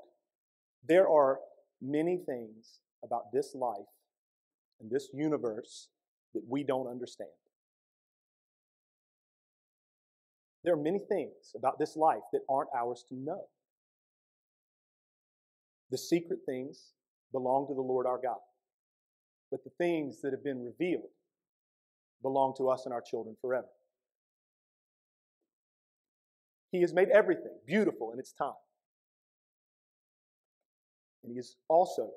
[0.87, 1.39] There are
[1.81, 3.87] many things about this life
[4.81, 5.89] and this universe
[6.35, 7.31] that we don't understand.
[10.65, 13.43] There are many things about this life that aren't ours to know.
[15.91, 16.93] The secret things
[17.31, 18.39] belong to the Lord our God
[19.55, 21.13] but the things that have been revealed
[22.23, 23.69] belong to us and our children forever.
[26.73, 28.51] He has made everything beautiful in its time.
[31.23, 32.11] And He has also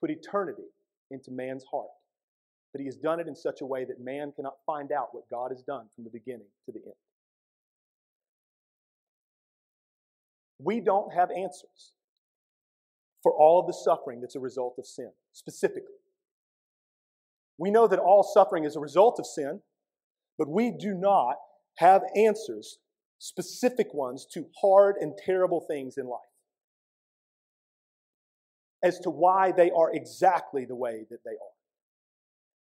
[0.00, 0.62] put eternity
[1.10, 1.88] into man's heart.
[2.72, 5.28] But He has done it in such a way that man cannot find out what
[5.28, 6.94] God has done from the beginning to the end.
[10.60, 11.90] We don't have answers
[13.20, 15.96] for all of the suffering that's a result of sin, specifically.
[17.62, 19.60] We know that all suffering is a result of sin,
[20.36, 21.36] but we do not
[21.76, 22.78] have answers,
[23.20, 26.18] specific ones, to hard and terrible things in life
[28.82, 31.54] as to why they are exactly the way that they are.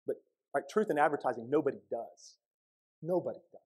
[0.06, 0.18] But
[0.54, 2.36] right, truth in advertising, nobody does.
[3.02, 3.62] Nobody does.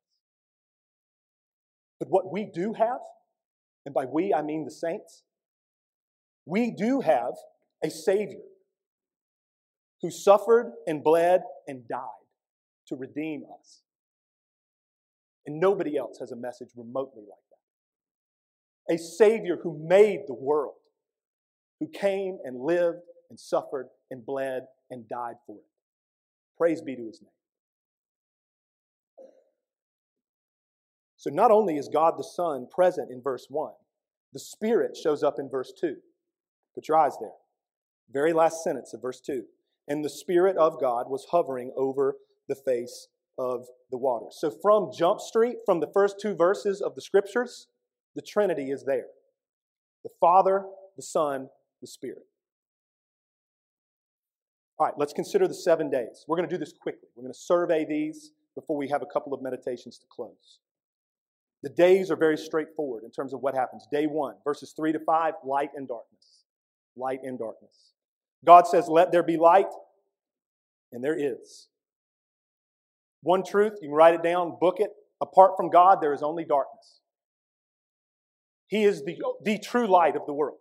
[1.99, 2.99] But what we do have,
[3.87, 5.23] and by we I mean the saints,
[6.45, 7.33] we do have
[7.83, 8.52] a Savior
[10.03, 12.01] who suffered and bled and died
[12.87, 13.81] to redeem us.
[15.47, 17.39] And nobody else has a message remotely like
[18.89, 18.93] that.
[18.95, 20.75] A Savior who made the world,
[21.79, 25.65] who came and lived and suffered and bled and died for it.
[26.57, 27.29] Praise be to his name.
[31.15, 33.71] So, not only is God the Son present in verse 1,
[34.33, 35.95] the Spirit shows up in verse 2.
[36.75, 37.29] Put your eyes there.
[38.11, 39.43] Very last sentence of verse 2
[39.87, 42.15] and the Spirit of God was hovering over
[42.47, 44.27] the face of the water.
[44.31, 47.67] So, from Jump Street, from the first two verses of the scriptures,
[48.15, 49.07] the Trinity is there
[50.03, 50.65] the Father,
[50.95, 51.49] the Son,
[51.81, 52.23] the Spirit.
[54.77, 56.25] All right, let's consider the seven days.
[56.27, 57.07] We're going to do this quickly.
[57.15, 60.59] We're going to survey these before we have a couple of meditations to close.
[61.61, 63.87] The days are very straightforward in terms of what happens.
[63.91, 66.43] Day one, verses three to five, light and darkness.
[66.97, 67.92] Light and darkness.
[68.45, 69.69] God says, Let there be light,
[70.91, 71.67] and there is.
[73.21, 74.91] One truth, you can write it down, book it.
[75.21, 76.99] Apart from God, there is only darkness.
[78.67, 80.57] He is the, the true light of the world.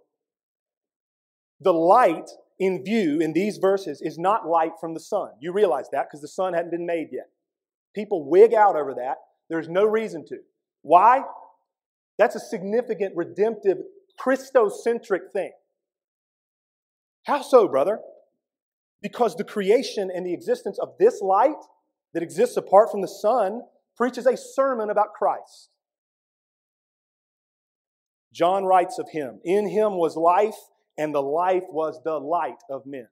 [1.60, 5.30] The light in view in these verses is not light from the sun.
[5.40, 7.28] You realize that because the sun hadn't been made yet.
[7.94, 9.16] People wig out over that.
[9.48, 10.38] There's no reason to.
[10.82, 11.22] Why?
[12.18, 13.78] That's a significant, redemptive,
[14.20, 15.52] Christocentric thing.
[17.24, 18.00] How so, brother?
[19.00, 21.62] Because the creation and the existence of this light
[22.14, 23.62] that exists apart from the sun
[23.96, 25.70] preaches a sermon about Christ.
[28.32, 30.56] John writes of him In him was life,
[30.96, 33.08] and the life was the light of men.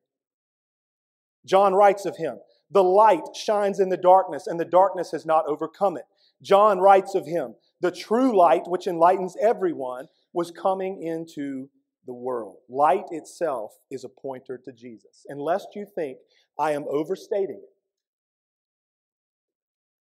[1.45, 2.39] John writes of him
[2.71, 6.05] The light shines in the darkness, and the darkness has not overcome it.
[6.43, 11.69] John writes of him The true light, which enlightens everyone, was coming into
[12.07, 12.57] the world.
[12.69, 15.27] Light itself is a pointer to Jesus.
[15.29, 16.19] And lest you think
[16.59, 17.71] I am overstating it,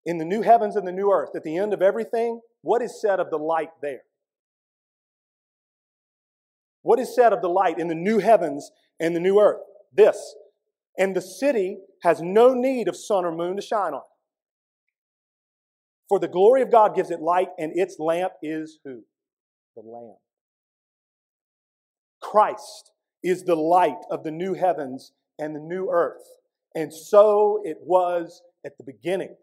[0.06, 3.00] in the new heavens and the new earth, at the end of everything, what is
[3.00, 4.02] said of the light there?
[6.82, 9.62] What is said of the light in the new heavens and the new earth?
[9.94, 10.36] This.
[10.98, 14.02] And the city has no need of sun or moon to shine on.
[16.08, 19.04] For the glory of God gives it light, and its lamp is who?
[19.76, 20.16] The Lamb.
[22.22, 22.92] Christ
[23.24, 26.24] is the light of the new heavens and the new earth.
[26.76, 29.36] And so it was at the beginning.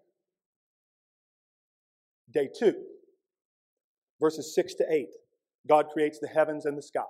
[2.33, 2.75] Day two,
[4.21, 5.09] verses 6 to 8.
[5.69, 7.01] God creates the heavens and the sky.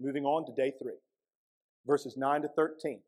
[0.00, 0.98] Moving on to day three,
[1.86, 3.00] verses 9 to 13.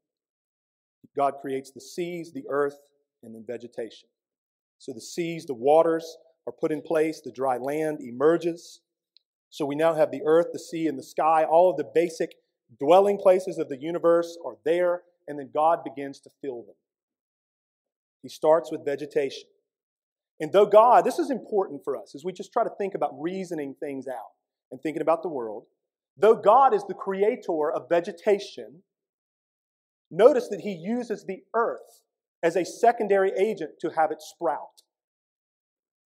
[1.17, 2.79] God creates the seas, the earth,
[3.23, 4.09] and then vegetation.
[4.79, 8.81] So the seas, the waters are put in place, the dry land emerges.
[9.55, 11.45] So we now have the earth, the sea, and the sky.
[11.45, 12.35] All of the basic
[12.81, 16.75] dwelling places of the universe are there, and then God begins to fill them.
[18.21, 19.45] He starts with vegetation.
[20.41, 23.13] And though God, this is important for us as we just try to think about
[23.17, 24.33] reasoning things out
[24.73, 25.67] and thinking about the world,
[26.17, 28.83] though God is the creator of vegetation,
[30.11, 32.03] notice that He uses the earth
[32.43, 34.83] as a secondary agent to have it sprout.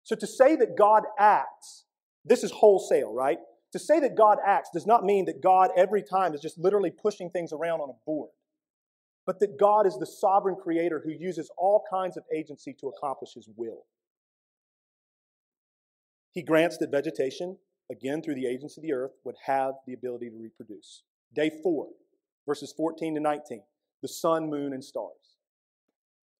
[0.03, 1.87] So to say that God acts,
[2.29, 3.39] this is wholesale, right?
[3.73, 6.91] To say that God acts does not mean that God every time is just literally
[6.91, 8.31] pushing things around on a board,
[9.27, 13.35] but that God is the sovereign creator who uses all kinds of agency to accomplish
[13.35, 13.85] his will.
[16.33, 17.59] He grants that vegetation,
[17.91, 21.03] again through the agents of the earth, would have the ability to reproduce.
[21.35, 21.89] Day four,
[22.47, 23.63] verses 14 to 19,
[24.01, 25.37] the sun, moon, and stars.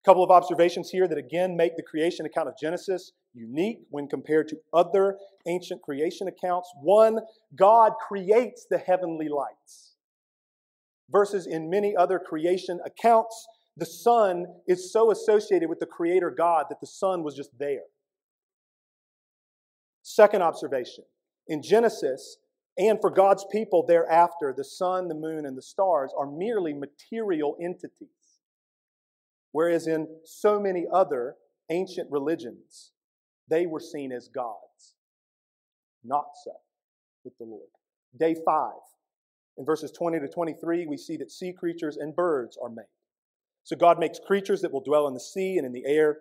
[0.03, 4.07] A couple of observations here that again make the creation account of Genesis unique when
[4.07, 5.17] compared to other
[5.47, 6.71] ancient creation accounts.
[6.81, 7.19] One,
[7.55, 9.95] God creates the heavenly lights.
[11.11, 16.65] Versus in many other creation accounts, the sun is so associated with the Creator God
[16.69, 17.87] that the sun was just there.
[20.03, 21.03] Second observation
[21.47, 22.37] in Genesis,
[22.77, 27.57] and for God's people thereafter, the sun, the moon, and the stars are merely material
[27.61, 28.07] entities.
[29.51, 31.35] Whereas in so many other
[31.71, 32.91] ancient religions,
[33.49, 34.95] they were seen as gods.
[36.03, 36.51] Not so
[37.23, 37.69] with the Lord.
[38.17, 38.79] Day five,
[39.57, 42.85] in verses 20 to 23, we see that sea creatures and birds are made.
[43.63, 46.19] So God makes creatures that will dwell in the sea and in the air,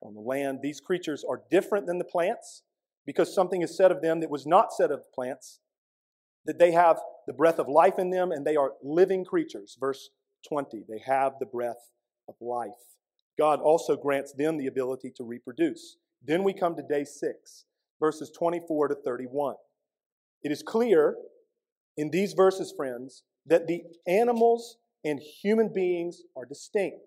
[0.00, 0.60] on the land.
[0.62, 2.62] These creatures are different than the plants
[3.06, 5.60] because something is said of them that was not said of plants,
[6.44, 9.76] that they have the breath of life in them and they are living creatures.
[9.78, 10.10] Verse
[10.48, 11.92] 20, they have the breath
[12.28, 12.70] of life.
[13.38, 15.96] God also grants them the ability to reproduce.
[16.24, 17.64] Then we come to day six,
[17.98, 19.56] verses 24 to 31.
[20.42, 21.16] It is clear
[21.96, 26.98] in these verses, friends, that the animals and human beings are distinct.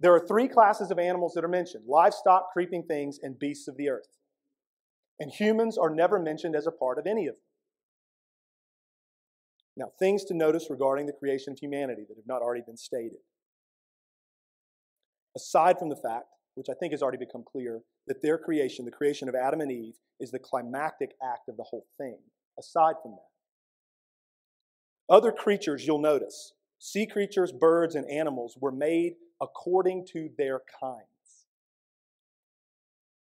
[0.00, 3.76] There are three classes of animals that are mentioned livestock, creeping things, and beasts of
[3.76, 4.08] the earth.
[5.18, 7.42] And humans are never mentioned as a part of any of them.
[9.76, 13.18] Now, things to notice regarding the creation of humanity that have not already been stated.
[15.36, 18.90] Aside from the fact, which I think has already become clear, that their creation, the
[18.90, 22.18] creation of Adam and Eve, is the climactic act of the whole thing.
[22.58, 23.30] Aside from that,
[25.14, 31.04] other creatures you'll notice, sea creatures, birds, and animals, were made according to their kinds.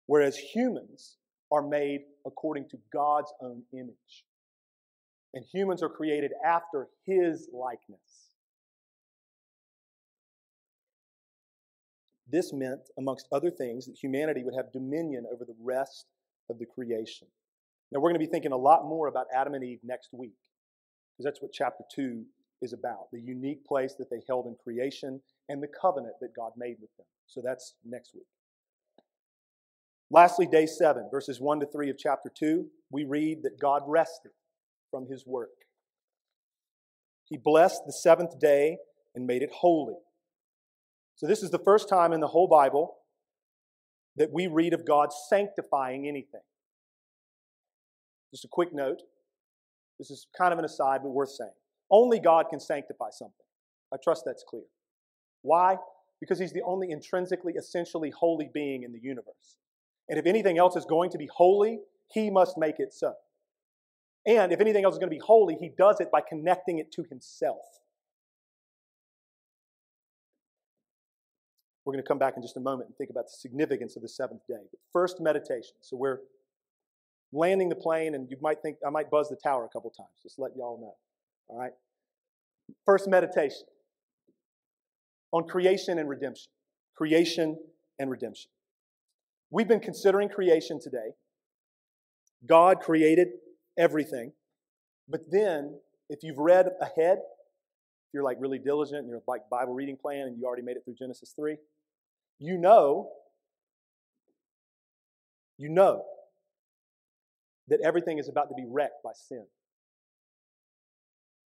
[0.06, 1.16] Whereas humans
[1.50, 4.24] are made according to God's own image.
[5.34, 8.27] And humans are created after his likeness.
[12.30, 16.06] This meant, amongst other things, that humanity would have dominion over the rest
[16.50, 17.28] of the creation.
[17.90, 20.36] Now, we're going to be thinking a lot more about Adam and Eve next week,
[21.16, 22.24] because that's what chapter 2
[22.60, 26.52] is about the unique place that they held in creation and the covenant that God
[26.56, 27.06] made with them.
[27.26, 28.26] So that's next week.
[30.10, 34.32] Lastly, day 7, verses 1 to 3 of chapter 2, we read that God rested
[34.90, 35.50] from his work.
[37.24, 38.78] He blessed the seventh day
[39.14, 39.96] and made it holy.
[41.18, 42.94] So, this is the first time in the whole Bible
[44.16, 46.42] that we read of God sanctifying anything.
[48.30, 49.02] Just a quick note.
[49.98, 51.50] This is kind of an aside, but worth saying.
[51.90, 53.34] Only God can sanctify something.
[53.92, 54.62] I trust that's clear.
[55.42, 55.78] Why?
[56.20, 59.56] Because He's the only intrinsically, essentially holy being in the universe.
[60.08, 61.80] And if anything else is going to be holy,
[62.12, 63.14] He must make it so.
[64.24, 66.92] And if anything else is going to be holy, He does it by connecting it
[66.92, 67.58] to Himself.
[71.88, 74.02] We're going to come back in just a moment and think about the significance of
[74.02, 74.60] the seventh day.
[74.70, 75.72] But first, meditation.
[75.80, 76.18] So we're
[77.32, 80.10] landing the plane, and you might think I might buzz the tower a couple times,
[80.22, 80.92] just let y'all know.
[81.48, 81.70] All right?
[82.84, 83.62] First, meditation
[85.32, 86.50] on creation and redemption.
[86.94, 87.56] Creation
[87.98, 88.50] and redemption.
[89.50, 91.14] We've been considering creation today.
[92.46, 93.28] God created
[93.78, 94.32] everything.
[95.08, 95.78] But then,
[96.10, 97.20] if you've read ahead,
[98.08, 100.76] if you're like really diligent and you're like Bible reading plan and you already made
[100.76, 101.56] it through Genesis 3,
[102.38, 103.10] you know,
[105.58, 106.04] you know
[107.68, 109.44] that everything is about to be wrecked by sin.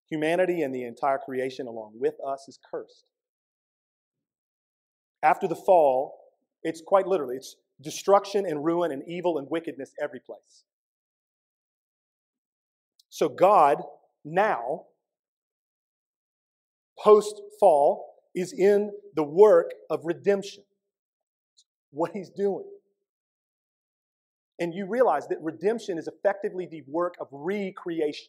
[0.08, 3.04] Humanity and the entire creation, along with us, is cursed.
[5.24, 6.14] After the fall,
[6.62, 10.62] it's quite literally, it's destruction and ruin and evil and wickedness every place.
[13.08, 13.78] So God
[14.24, 14.84] now,
[17.04, 20.64] post fall, is in the work of redemption.
[21.90, 22.64] What he's doing.
[24.58, 28.28] And you realize that redemption is effectively the work of recreation.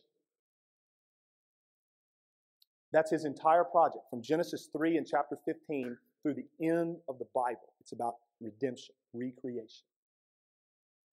[2.91, 7.25] That's his entire project from Genesis 3 and chapter 15 through the end of the
[7.33, 7.73] Bible.
[7.79, 9.85] It's about redemption, recreation,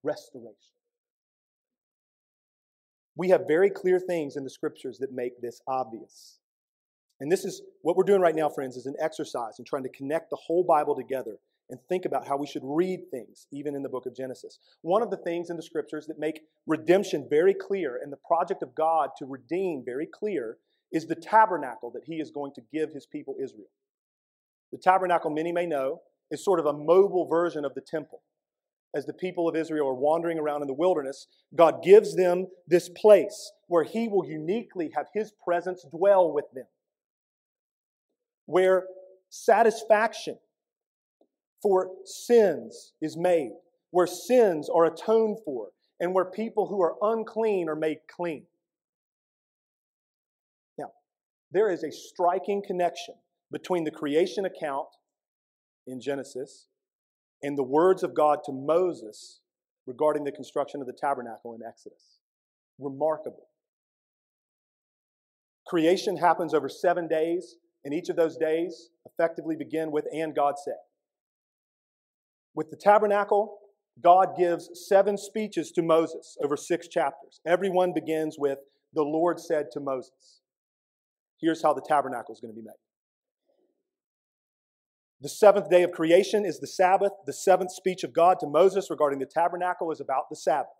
[0.02, 0.56] restoration.
[3.16, 6.38] We have very clear things in the scriptures that make this obvious.
[7.23, 9.89] And this is what we're doing right now, friends, is an exercise in trying to
[9.89, 11.39] connect the whole Bible together
[11.70, 14.59] and think about how we should read things, even in the book of Genesis.
[14.81, 18.61] One of the things in the scriptures that make redemption very clear and the project
[18.64, 20.59] of God to redeem very clear
[20.91, 23.70] is the tabernacle that he is going to give his people Israel.
[24.73, 26.01] The tabernacle, many may know,
[26.33, 28.23] is sort of a mobile version of the temple
[28.95, 32.89] as the people of Israel are wandering around in the wilderness, God gives them this
[32.89, 36.66] place where He will uniquely have His presence dwell with them,
[38.53, 38.84] where
[39.30, 40.36] satisfaction
[41.62, 43.53] for sins is made,
[43.92, 48.44] where sins are atoned for, and where people who are unclean are made clean.
[50.76, 50.90] Now,
[51.50, 53.14] there is a striking connection
[53.50, 54.88] between the creation account
[55.86, 56.66] in Genesis
[57.42, 59.40] and the words of God to Moses
[59.86, 62.18] regarding the construction of the tabernacle in Exodus.
[62.78, 63.46] Remarkable.
[65.66, 70.55] Creation happens over seven days, and each of those days effectively begin with, and God
[70.62, 70.76] said.
[72.55, 73.59] With the tabernacle,
[74.03, 77.41] God gives seven speeches to Moses over six chapters.
[77.47, 78.59] Every one begins with,
[78.95, 80.41] the Lord said to Moses.
[81.41, 82.72] Here's how the tabernacle is going to be made.
[85.20, 87.12] The seventh day of creation is the Sabbath.
[87.26, 90.70] The seventh speech of God to Moses regarding the tabernacle is about the Sabbath.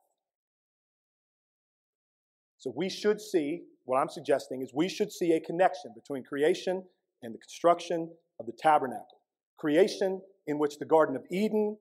[2.59, 6.85] So we should see, what I'm suggesting is we should see a connection between creation
[7.23, 8.11] and the construction
[8.41, 9.21] of the tabernacle.
[9.59, 11.77] Creation, in which the Garden of Eden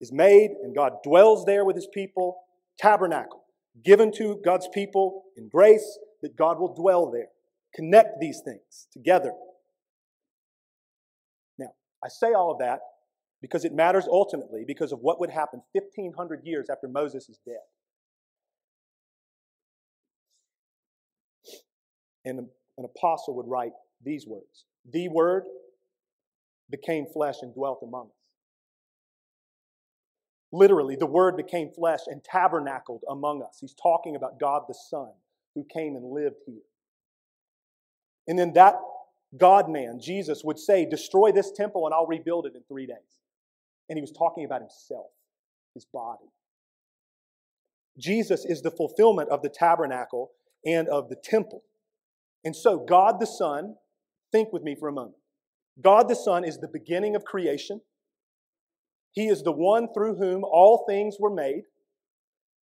[0.00, 2.38] is made and God dwells there with his people.
[2.78, 3.44] Tabernacle,
[3.84, 7.28] given to God's people in grace that God will dwell there.
[7.74, 9.32] Connect these things together
[11.58, 11.68] Now,
[12.04, 12.80] I say all of that
[13.42, 17.62] because it matters ultimately because of what would happen 1,500 years after Moses is dead.
[22.24, 22.38] And
[22.78, 23.72] an apostle would write
[24.02, 25.44] these words The Word
[26.70, 28.28] became flesh and dwelt among us.
[30.52, 33.58] Literally, the Word became flesh and tabernacled among us.
[33.60, 35.10] He's talking about God the Son
[35.54, 36.62] who came and lived here.
[38.26, 38.76] And then that
[39.36, 42.96] God man, Jesus, would say, Destroy this temple and I'll rebuild it in three days.
[43.88, 45.10] And he was talking about himself,
[45.74, 46.30] his body.
[47.98, 50.30] Jesus is the fulfillment of the tabernacle
[50.64, 51.62] and of the temple.
[52.44, 53.76] And so, God the Son,
[54.30, 55.16] think with me for a moment.
[55.80, 57.80] God the Son is the beginning of creation.
[59.12, 61.62] He is the one through whom all things were made.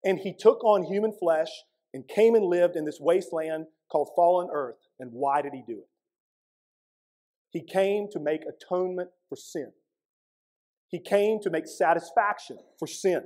[0.05, 1.49] And he took on human flesh
[1.95, 4.79] and came and lived in this wasteland called fallen earth.
[4.99, 5.89] And why did he do it?
[7.51, 9.73] He came to make atonement for sin.
[10.89, 13.23] He came to make satisfaction for sin.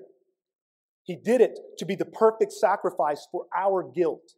[1.02, 4.34] He did it to be the perfect sacrifice for our guilt.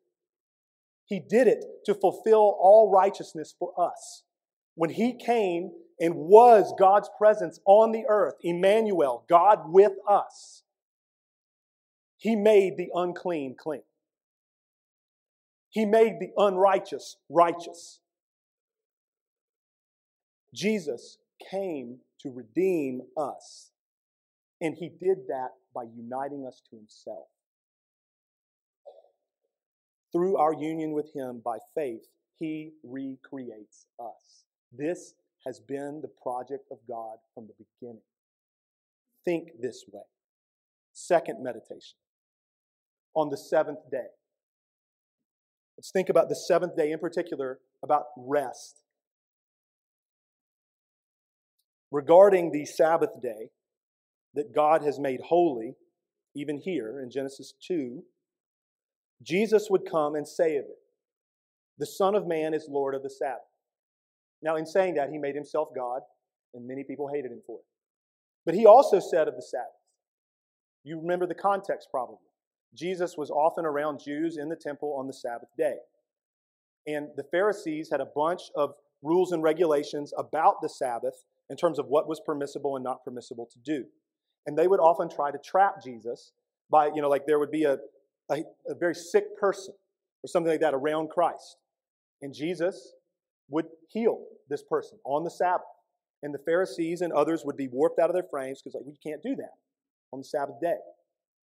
[1.09, 4.25] He did it to fulfill all righteousness for us.
[4.75, 10.63] When he came and was God's presence on the earth, Emmanuel, God with us,
[12.19, 13.83] he made the unclean clean.
[15.71, 18.01] He made the unrighteous righteous.
[20.55, 21.17] Jesus
[21.51, 23.71] came to redeem us.
[24.61, 27.29] And he did that by uniting us to himself.
[30.13, 32.07] Through our union with him by faith,
[32.39, 34.45] he recreates us.
[34.73, 35.15] This
[35.47, 38.03] has been the project of God from the beginning.
[39.25, 40.03] Think this way.
[40.93, 41.99] Second meditation
[43.15, 44.09] on the seventh day.
[45.77, 48.83] Let's think about the seventh day, in particular, about rest
[51.91, 53.51] regarding the Sabbath day
[54.35, 55.75] that God has made holy,
[56.35, 58.03] even here in Genesis 2,
[59.23, 60.79] Jesus would come and say of it,
[61.79, 63.43] The Son of Man is Lord of the Sabbath.
[64.43, 66.03] Now, in saying that, he made himself God,
[66.55, 67.65] and many people hated him for it.
[68.47, 69.67] But he also said of the Sabbath,
[70.85, 72.19] you remember the context probably.
[72.75, 75.77] Jesus was often around Jews in the temple on the Sabbath day.
[76.87, 81.79] And the Pharisees had a bunch of rules and regulations about the Sabbath in terms
[81.79, 83.85] of what was permissible and not permissible to do.
[84.47, 86.33] And they would often try to trap Jesus
[86.71, 87.79] by, you know, like there would be a,
[88.31, 89.75] a, a very sick person
[90.23, 91.57] or something like that around Christ.
[92.23, 92.95] And Jesus
[93.49, 95.67] would heal this person on the Sabbath.
[96.23, 98.97] And the Pharisees and others would be warped out of their frames because, like, we
[99.03, 99.53] can't do that
[100.13, 100.79] on the Sabbath day.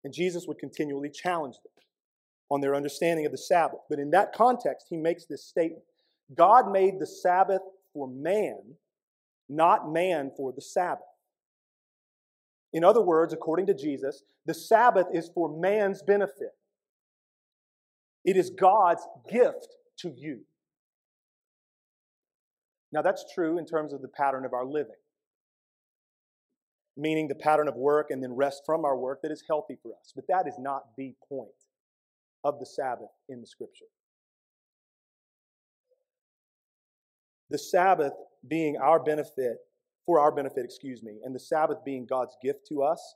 [0.05, 1.73] And Jesus would continually challenge them
[2.51, 3.81] on their understanding of the Sabbath.
[3.89, 5.83] But in that context, he makes this statement
[6.37, 7.63] God made the Sabbath
[7.95, 8.59] for man,
[9.49, 11.05] not man for the Sabbath.
[12.75, 16.53] In other words, according to Jesus, the Sabbath is for man's benefit.
[18.29, 19.01] It is God's
[19.31, 19.69] gift
[20.01, 20.41] to you.
[22.93, 25.01] Now, that's true in terms of the pattern of our living,
[26.95, 29.93] meaning the pattern of work and then rest from our work that is healthy for
[29.99, 30.13] us.
[30.15, 31.49] But that is not the point
[32.45, 33.87] of the Sabbath in the Scripture.
[37.49, 38.13] The Sabbath
[38.47, 39.57] being our benefit,
[40.05, 43.15] for our benefit, excuse me, and the Sabbath being God's gift to us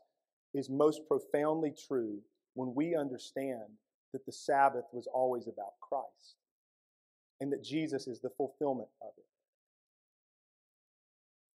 [0.54, 2.20] is most profoundly true
[2.54, 3.76] when we understand
[4.12, 6.36] that the Sabbath was always about Christ
[7.40, 9.24] and that Jesus is the fulfillment of it.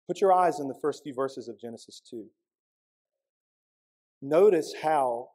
[0.08, 2.26] Put your eyes in the first few verses of Genesis 2.
[4.22, 5.30] Notice how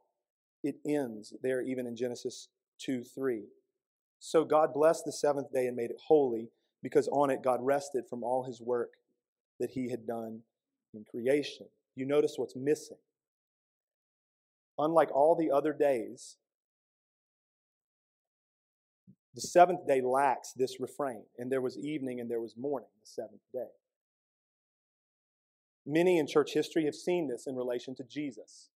[0.62, 2.48] it ends there, even in Genesis
[2.80, 3.44] 2 3.
[4.18, 6.50] So God blessed the seventh day and made it holy,
[6.82, 8.94] because on it God rested from all his work
[9.58, 10.40] that he had done
[10.94, 11.66] in creation.
[11.94, 12.96] You notice what's missing.
[14.78, 16.36] Unlike all the other days,
[19.34, 21.22] the seventh day lacks this refrain.
[21.38, 23.68] And there was evening and there was morning, the seventh day.
[25.86, 28.68] Many in church history have seen this in relation to Jesus.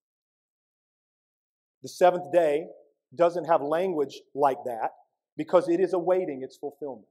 [1.82, 2.66] The seventh day
[3.14, 4.92] doesn't have language like that
[5.36, 7.08] because it is awaiting its fulfillment.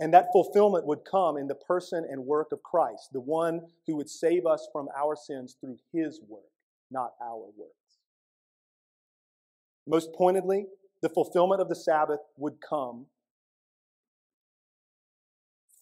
[0.00, 3.96] And that fulfillment would come in the person and work of Christ, the one who
[3.96, 6.42] would save us from our sins through his work,
[6.90, 8.00] not our works.
[9.86, 10.66] Most pointedly,
[11.04, 13.04] the fulfillment of the Sabbath would come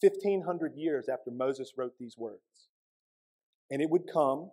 [0.00, 2.40] 1,500 years after Moses wrote these words.
[3.70, 4.50] And it would come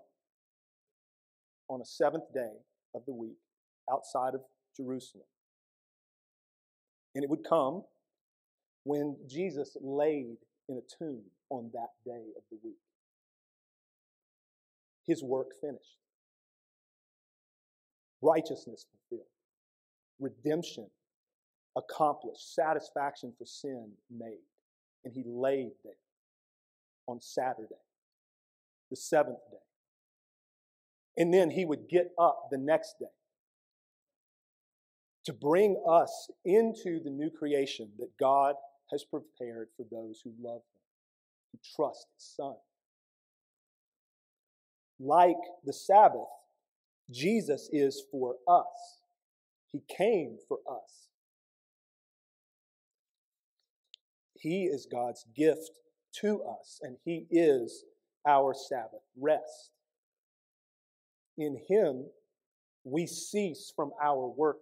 [1.72, 2.53] on a seventh day
[2.93, 3.39] of the week
[3.91, 4.41] outside of
[4.78, 5.26] Jerusalem.
[7.15, 7.86] And it would come
[8.84, 10.38] when Jesus laid
[10.70, 12.78] in a tomb on that day of the week.
[15.07, 15.97] His work finished,
[18.22, 18.86] righteousness
[20.20, 20.88] redemption
[21.76, 24.39] accomplished, satisfaction for sin made
[25.03, 25.93] and he laid there
[27.07, 27.82] on Saturday,
[28.89, 29.57] the seventh day.
[31.17, 33.07] And then he would get up the next day
[35.26, 38.55] to bring us into the new creation that God
[38.91, 42.55] has prepared for those who love him, who trust his Son.
[44.99, 46.28] Like the Sabbath,
[47.11, 48.99] Jesus is for us.
[49.72, 51.07] He came for us.
[54.36, 55.80] He is God's gift
[56.22, 57.84] to us, and He is
[58.28, 59.72] our Sabbath rest.
[61.38, 62.05] In Him,
[62.84, 64.59] we cease from our work.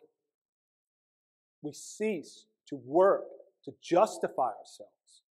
[1.62, 3.24] We cease to work
[3.66, 5.24] to justify ourselves.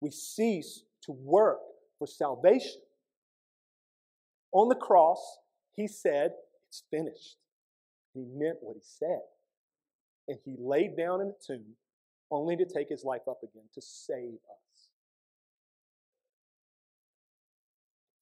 [0.00, 1.58] We cease to work
[1.98, 2.82] for salvation.
[4.52, 5.38] On the cross,
[5.74, 6.32] He said,
[6.68, 7.36] It's finished.
[8.14, 9.22] He meant what He said.
[10.28, 11.76] And He laid down in the tomb
[12.32, 14.88] only to take his life up again to save us.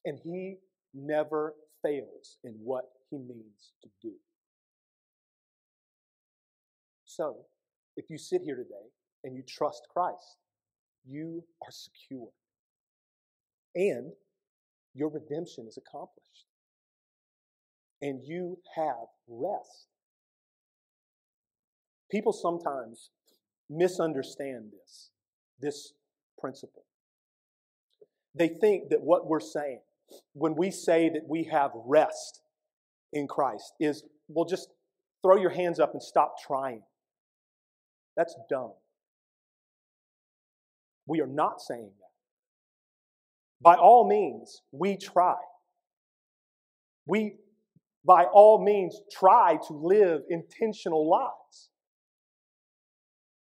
[0.05, 0.57] And he
[0.93, 4.15] never fails in what he means to do.
[7.05, 7.37] So,
[7.97, 8.91] if you sit here today
[9.25, 10.39] and you trust Christ,
[11.07, 12.31] you are secure.
[13.75, 14.13] And
[14.95, 16.47] your redemption is accomplished.
[18.03, 19.87] And you have rest.
[22.11, 23.11] People sometimes
[23.69, 25.11] misunderstand this,
[25.61, 25.93] this
[26.39, 26.85] principle.
[28.35, 29.81] They think that what we're saying
[30.33, 32.43] when we say that we have rest
[33.13, 34.69] in Christ is, well, just
[35.23, 36.83] throw your hands up and stop trying.
[38.17, 38.73] That's dumb.
[41.07, 42.07] We are not saying that.
[43.61, 45.37] By all means, we try.
[47.07, 47.37] We,
[48.05, 51.71] by all means, try to live intentional lives.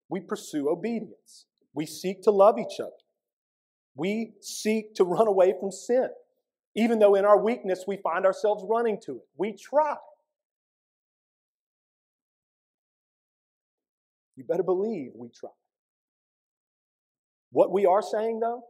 [0.08, 1.46] We pursue obedience.
[1.74, 2.90] We seek to love each other.
[3.94, 6.08] We seek to run away from sin.
[6.74, 9.96] Even though in our weakness we find ourselves running to it, we try.
[14.36, 15.50] You better believe we try.
[17.50, 18.62] What we are saying, though,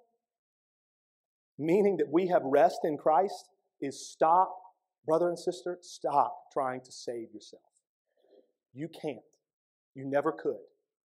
[1.59, 3.51] meaning that we have rest in Christ,
[3.81, 4.51] is stop,
[5.09, 7.63] brother and sister, stop trying to save yourself.
[8.75, 9.19] You can't.
[9.95, 10.59] You never could.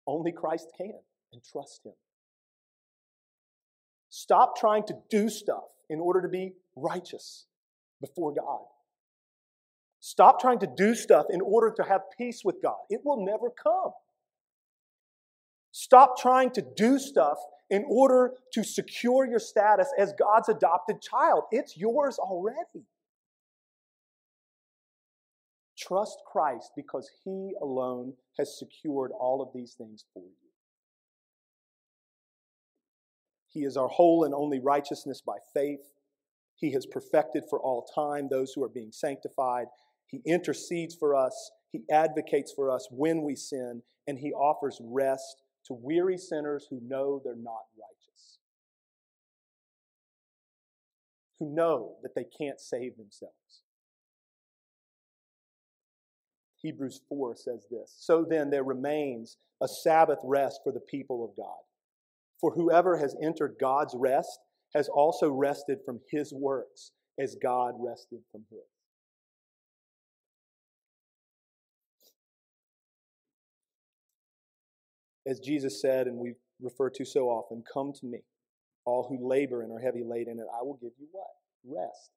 [0.08, 1.02] Only Christ can,
[1.34, 1.92] and trust Him.
[4.10, 7.48] Stop trying to do stuff in order to be righteous
[8.00, 8.62] before God.
[10.00, 12.78] Stop trying to do stuff in order to have peace with God.
[12.90, 13.92] It will never come.
[15.72, 17.38] Stop trying to do stuff
[17.70, 21.44] in order to secure your status as God's adopted child.
[21.52, 22.86] It's yours already.
[25.92, 30.32] Trust Christ because He alone has secured all of these things for you.
[33.48, 35.92] He is our whole and only righteousness by faith.
[36.56, 39.66] He has perfected for all time those who are being sanctified.
[40.06, 41.52] He intercedes for us.
[41.74, 46.80] He advocates for us when we sin, and He offers rest to weary sinners who
[46.82, 48.40] know they're not righteous,
[51.38, 53.61] who know that they can't save themselves.
[56.62, 61.36] Hebrews 4 says this So then there remains a Sabbath rest for the people of
[61.36, 61.60] God.
[62.40, 64.40] For whoever has entered God's rest
[64.74, 68.60] has also rested from his works as God rested from his.
[75.28, 78.20] As Jesus said, and we refer to so often, come to me,
[78.86, 81.28] all who labor and are heavy laden, and I will give you what?
[81.64, 82.10] Rest.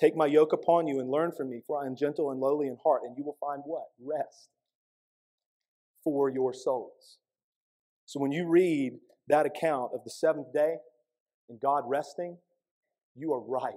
[0.00, 2.68] Take my yoke upon you and learn from me, for I am gentle and lowly
[2.68, 3.88] in heart, and you will find what?
[4.02, 4.48] Rest
[6.02, 7.18] for your souls.
[8.06, 8.94] So when you read
[9.28, 10.76] that account of the seventh day
[11.50, 12.38] and God resting,
[13.14, 13.74] you are right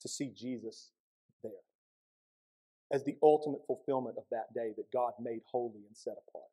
[0.00, 0.88] to see Jesus
[1.42, 1.52] there
[2.90, 6.48] as the ultimate fulfillment of that day that God made holy and set apart.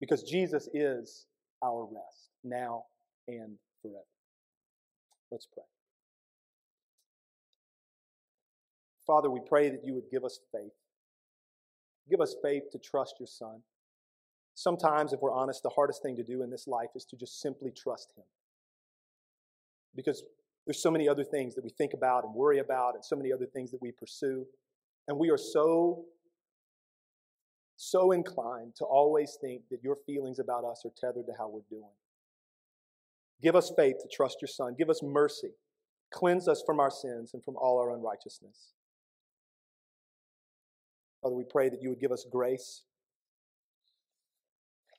[0.00, 1.26] Because Jesus is
[1.62, 2.84] our rest now
[3.28, 4.04] and forever.
[5.30, 5.64] Let's pray.
[9.06, 10.72] Father, we pray that you would give us faith.
[12.10, 13.62] Give us faith to trust your Son.
[14.54, 17.40] Sometimes, if we're honest, the hardest thing to do in this life is to just
[17.40, 18.24] simply trust Him.
[19.94, 20.22] Because
[20.66, 23.32] there's so many other things that we think about and worry about, and so many
[23.32, 24.46] other things that we pursue.
[25.08, 26.04] And we are so,
[27.76, 31.60] so inclined to always think that your feelings about us are tethered to how we're
[31.68, 31.92] doing.
[33.42, 34.74] Give us faith to trust your Son.
[34.76, 35.50] Give us mercy.
[36.10, 38.72] Cleanse us from our sins and from all our unrighteousness.
[41.26, 42.82] Father, we pray that you would give us grace.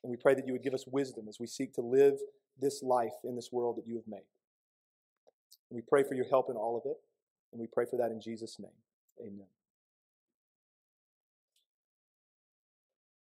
[0.02, 2.18] And we pray that you would give us wisdom as we seek to live
[2.60, 4.28] this life in this world that you have made.
[5.70, 6.98] And we pray for your help in all of it.
[7.50, 8.70] And we pray for that in Jesus' name.
[9.26, 9.46] Amen.